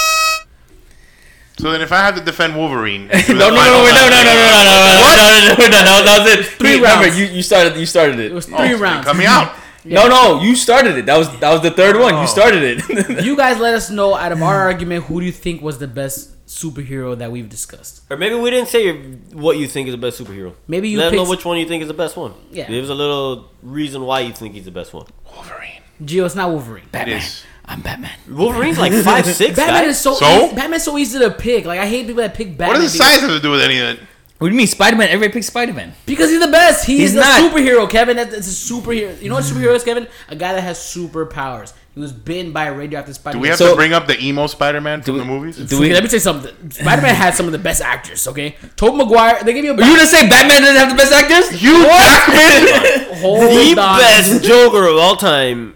[1.59, 4.23] So then, if I have to defend Wolverine, no, no, no, no, no, no, no,
[4.23, 6.47] no, no, no, no, no, no, no, no, that was it.
[6.59, 7.19] Three Remember, rounds.
[7.19, 8.35] you you started you started It it.
[8.35, 9.07] was Oh, three so rounds.
[9.07, 9.55] Cut me out.
[9.85, 11.07] No, no, you started it.
[11.07, 12.15] That was that was the third one.
[12.15, 12.21] Oh.
[12.23, 13.25] You started it.
[13.25, 15.87] You guys let us know out of our argument who do you think was the
[15.89, 18.03] best superhero that we've discussed.
[18.11, 18.95] Or maybe we didn't say your,
[19.33, 20.55] what you think is the best superhero.
[20.69, 22.35] Maybe you Let us know which one you think is the best one.
[22.53, 22.69] Yeah.
[22.69, 25.07] Give us a little reason why you think he's the best one.
[25.35, 25.83] Wolverine.
[26.03, 26.85] Gio, it's not Wolverine.
[26.93, 27.43] It is.
[27.69, 28.13] I'm Batman.
[28.29, 29.57] Wolverine's like five six.
[29.57, 29.97] Batman guys.
[29.97, 30.47] is so, So?
[30.47, 31.65] easy, Batman's so easy to pick.
[31.65, 33.63] Like I hate people that pick Batman What does the size have to do with
[33.63, 33.99] anything?
[34.39, 35.09] What do you mean, Spider Man?
[35.09, 35.95] Everybody picks Spider Man.
[36.05, 36.85] Because he's the best.
[36.87, 37.41] He's, He's the not.
[37.41, 38.17] superhero, Kevin.
[38.19, 39.21] That's a superhero.
[39.23, 40.07] You know what superhero is, Kevin?
[40.29, 41.73] A guy that has superpowers.
[41.95, 43.39] He was bitten by a radioactive spider.
[43.39, 45.57] Do we have So- to bring up the emo Spider-Man from we- the movies?
[45.57, 45.91] Do we?
[45.95, 46.71] Let me tell you something.
[46.71, 48.29] Spider Man had some of the best actors.
[48.29, 49.43] Okay, Tobey Maguire.
[49.43, 51.63] They give you a Are you gonna say Batman doesn't have the best actors?
[51.63, 53.15] You Jackman.
[53.21, 53.41] hold
[53.77, 53.99] the on.
[53.99, 55.73] best Joker of all time.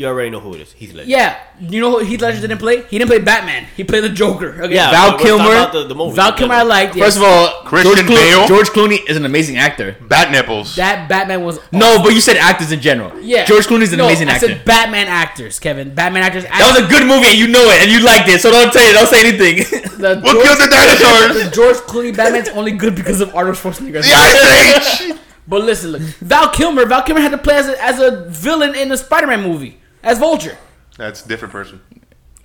[0.00, 0.72] You already know who it is.
[0.72, 1.10] Heath Ledger.
[1.10, 2.84] Yeah, you know who Heath Ledger didn't play?
[2.84, 3.66] He didn't play Batman.
[3.76, 4.62] He played the Joker.
[4.62, 4.74] Okay?
[4.74, 6.16] Yeah, Val but we're talking Kilmer- about The, the movie.
[6.16, 6.94] Val Kilmer I liked.
[6.94, 7.16] First yes.
[7.18, 8.48] of all, Christian George, Clo- Bale?
[8.48, 9.96] George Clooney is an amazing actor.
[10.00, 10.74] Bat nipples.
[10.76, 13.12] that Batman was No, but you said actors in general.
[13.20, 13.44] yeah.
[13.44, 14.46] George Clooney's an No, amazing I actor.
[14.46, 15.94] said Batman actors, Kevin.
[15.94, 16.44] Batman actors.
[16.44, 18.40] that was a good movie, and you know it, and you liked it.
[18.40, 19.56] So don't tell you, don't say anything.
[20.00, 21.44] the What killed the dinosaurs?
[21.44, 24.00] the George Clooney Batman's only good because of Arnold Schwarzenegger.
[24.00, 25.18] The Ice Age.
[25.46, 26.86] But listen, look, Val Kilmer.
[26.86, 30.18] Val Kilmer had to play as a, as a villain in the Spider-Man movie as
[30.18, 30.56] Vulture.
[30.96, 31.80] That's a different person.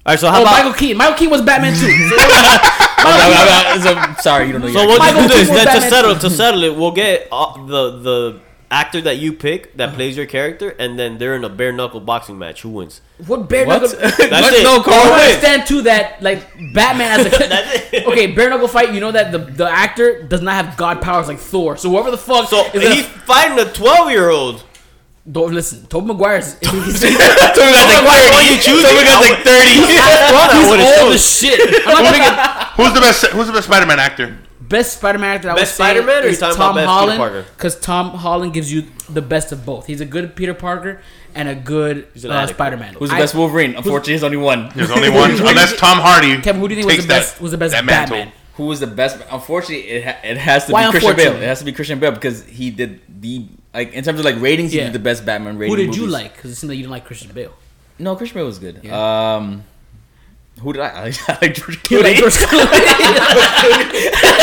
[0.06, 0.52] All right, so how Oh, about?
[0.54, 0.98] Michael Keaton.
[0.98, 1.88] Michael Keaton was Batman too.
[3.06, 4.68] So- I'm sorry, you don't know.
[4.72, 6.76] so your what Michael you do is Keaton was that to settle to settle it,
[6.76, 8.40] we'll get uh, the the
[8.72, 12.00] actor that you pick that plays your character, and then they're in a bare knuckle
[12.00, 12.62] boxing match.
[12.64, 13.02] Who wins?
[13.28, 13.82] what bare What?
[13.84, 14.00] knuckle?
[14.00, 14.54] That's What?
[14.54, 14.64] it.
[14.64, 15.04] No, I Carl.
[15.04, 16.40] don't understand too that like
[16.74, 18.08] Batman as a That's it.
[18.08, 18.94] okay bare knuckle fight.
[18.94, 21.78] You know that the the actor does not have god powers like Thor.
[21.78, 24.64] So whoever the fuck So is gonna- he's fighting a twelve year old.
[25.30, 25.86] Don't listen.
[25.88, 28.82] Tobey Maguire's he's, he's So we got like one you choose?
[28.86, 29.82] So we got like thirty.
[31.02, 31.60] old as shit.
[31.88, 33.26] I'm not picking Who's the best?
[33.28, 34.38] Who's the best Spider-Man actor?
[34.68, 35.50] best Spider-Man actor.
[35.50, 38.84] I Best would Spider-Man, or is talking Tom best Holland because Tom Holland gives you
[39.10, 39.86] the best of both.
[39.86, 41.02] He's a good Peter Parker
[41.34, 42.48] and a good uh.
[42.48, 42.96] Spider-Man.
[42.96, 43.76] Who's the I- best Wolverine?
[43.76, 44.72] Unfortunately, there's only one.
[44.76, 46.42] There's only one, Who do you unless Tom Hardy.
[46.42, 47.36] Kevin, who do you think was the best?
[47.36, 48.18] that- was the best that mantle.
[48.18, 48.34] Batman?
[48.56, 49.18] Who was the best?
[49.32, 51.34] Unfortunately, it ha- it has to Why be Christian Bale.
[51.36, 54.40] It has to be Christian Bale because he did the like in terms of like
[54.40, 55.76] ratings, he did the best Batman rating.
[55.76, 56.34] Who did you like?
[56.36, 57.54] Because it seemed like you didn't like Christian Bale.
[58.00, 58.80] No, Christian Bale was good.
[58.84, 59.36] Yeah.
[59.36, 59.64] Um,
[60.62, 60.88] who did I?
[60.88, 62.20] I like, I like George You like Clooney.
[62.20, 62.72] George Clooney.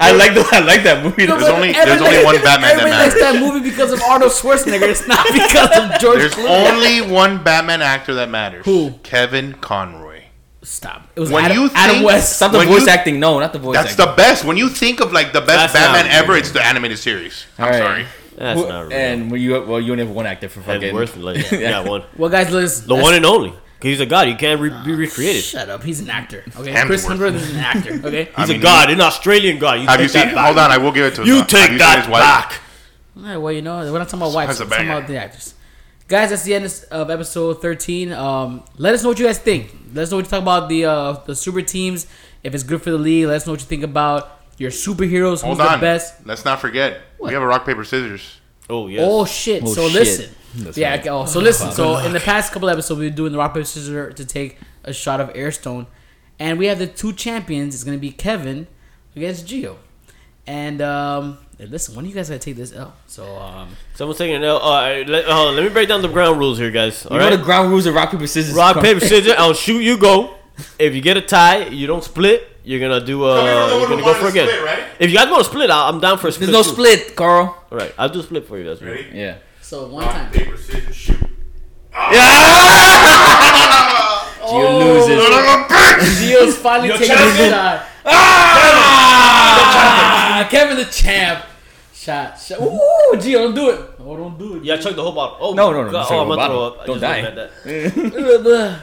[0.00, 1.26] I like the, I like that movie.
[1.26, 3.20] There's only- there's only one Batman that Everybody likes matters.
[3.20, 4.88] that movie because of Arnold Schwarzenegger.
[4.88, 6.72] It's not because of George There's Clooney.
[6.72, 8.64] only one Batman actor that matters.
[8.64, 8.92] Who?
[9.02, 10.13] Kevin Conroy.
[10.64, 11.08] Stop.
[11.14, 12.36] It was When Adam, you Adam think- West.
[12.36, 13.20] Stop the voice you- acting.
[13.20, 13.88] No, not the voice acting.
[13.96, 14.12] That's acting.
[14.12, 14.44] the best.
[14.44, 16.38] When you think of like the best That's Batman ever, real.
[16.40, 17.44] it's the animated series.
[17.58, 17.78] I'm All right.
[17.78, 18.06] sorry.
[18.36, 18.92] That's Who- not real.
[18.96, 20.94] And when you well, you only have one actor for And fucking.
[20.94, 22.02] worth like, you got one.
[22.16, 22.88] Well, guys, listen.
[22.88, 23.52] The one and only.
[23.82, 24.28] He's a god.
[24.28, 25.42] He can't re- be ah, recreated.
[25.44, 25.82] Shut up.
[25.82, 26.42] He's an actor.
[26.56, 26.72] Okay.
[26.72, 26.86] Hemsworth.
[26.86, 27.94] Chris Hemsworth is an actor.
[28.08, 28.30] Okay.
[28.34, 29.80] I He's mean, a god, an Australian god.
[29.80, 30.28] You Have you seen?
[30.28, 31.26] Hold on, I will give it to him.
[31.28, 32.22] You take that his wife?
[32.22, 32.60] back.
[33.18, 34.58] All right, well, you know, we're not talking about wives.
[34.58, 35.54] That's We're a talking about the actors.
[36.06, 38.12] Guys, that's the end of episode 13.
[38.12, 39.74] Um, let us know what you guys think.
[39.94, 42.06] Let us know what you talk about the uh, the super teams.
[42.42, 45.40] If it's good for the league, let us know what you think about your superheroes.
[45.42, 45.72] Hold who's on.
[45.72, 46.26] the best?
[46.26, 47.00] Let's not forget.
[47.16, 47.28] What?
[47.28, 48.38] We have a rock paper scissors.
[48.68, 49.00] Oh yeah.
[49.02, 49.62] Oh shit!
[49.62, 49.94] Oh, so shit.
[49.94, 50.90] listen, That's yeah.
[50.90, 51.06] right.
[51.06, 51.70] Oh, so listen.
[51.72, 54.58] So in the past couple episodes, we've been doing the rock paper scissors to take
[54.82, 55.86] a shot of Airstone,
[56.38, 57.74] and we have the two champions.
[57.74, 58.66] It's gonna be Kevin
[59.16, 59.76] against Gio,
[60.46, 62.94] and um, hey, listen, when are you guys gonna take this L?
[63.06, 64.58] So um, Someone's taking an L.
[64.58, 67.06] All right, let, hold on, let me break down the ground rules here, guys.
[67.06, 68.54] All You know the ground rules of rock paper scissors.
[68.54, 69.32] Rock paper scissors.
[69.38, 69.80] I'll shoot.
[69.80, 70.34] You go.
[70.78, 72.48] If you get a tie, you don't split.
[72.64, 73.24] You're gonna do.
[73.24, 74.48] Uh, you're gonna go for again.
[74.64, 74.84] right?
[74.98, 76.50] If you guys want to split, I- I'm down for a split.
[76.50, 76.74] There's no too.
[76.74, 77.56] split, Carl.
[77.70, 78.80] All right, I'll do a split for you guys.
[78.82, 79.08] Ready?
[79.12, 79.38] Yeah.
[79.60, 80.30] so one time.
[80.32, 81.20] paper, scissors, shoot.
[84.46, 85.18] Gio loses.
[86.20, 87.36] Gio's finally You're taking champion.
[87.36, 87.86] his shot.
[88.76, 91.44] Ah, Kevin the champ.
[91.92, 92.60] Shot, shot.
[92.60, 93.80] Ooh, Gio, don't do it.
[94.00, 94.64] Oh, don't do it.
[94.64, 95.38] Yeah, chug the whole bottle.
[95.40, 96.06] Oh No, no, no, God.
[96.10, 96.56] Oh, the I'm gonna bottle.
[96.56, 96.80] throw up.
[96.82, 97.22] I Don't just die.
[97.22, 98.82] looked at that.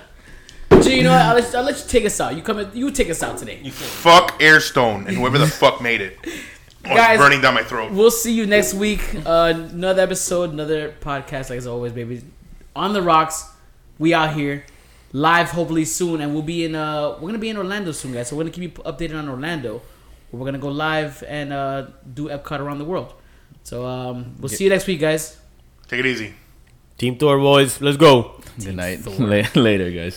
[0.84, 1.22] Gee, you know what?
[1.22, 2.36] I'll let, I'll let you take us out.
[2.36, 2.58] You come.
[2.60, 3.70] in- You take us out today.
[3.70, 6.18] Fuck Airstone and whoever the fuck made it.
[6.24, 7.92] Oh, Guys- it's burning down my throat.
[7.92, 9.02] We'll see you next week.
[9.26, 12.24] Uh, another episode, another podcast, like as always, baby.
[12.76, 13.48] On the rocks,
[14.00, 14.66] we out here
[15.14, 16.76] live, hopefully soon, and we'll be in.
[16.76, 18.30] Uh, we're gonna be in Orlando soon, guys.
[18.30, 19.82] So we're gonna keep you updated on Orlando.
[20.32, 23.14] We're gonna go live and uh, do Epcot around the world.
[23.64, 25.38] So um, we'll see you next week, guys.
[25.88, 26.34] Take it easy.
[26.98, 28.40] Team Thor boys, let's go.
[28.64, 29.06] Good night.
[29.56, 30.10] Later, guys.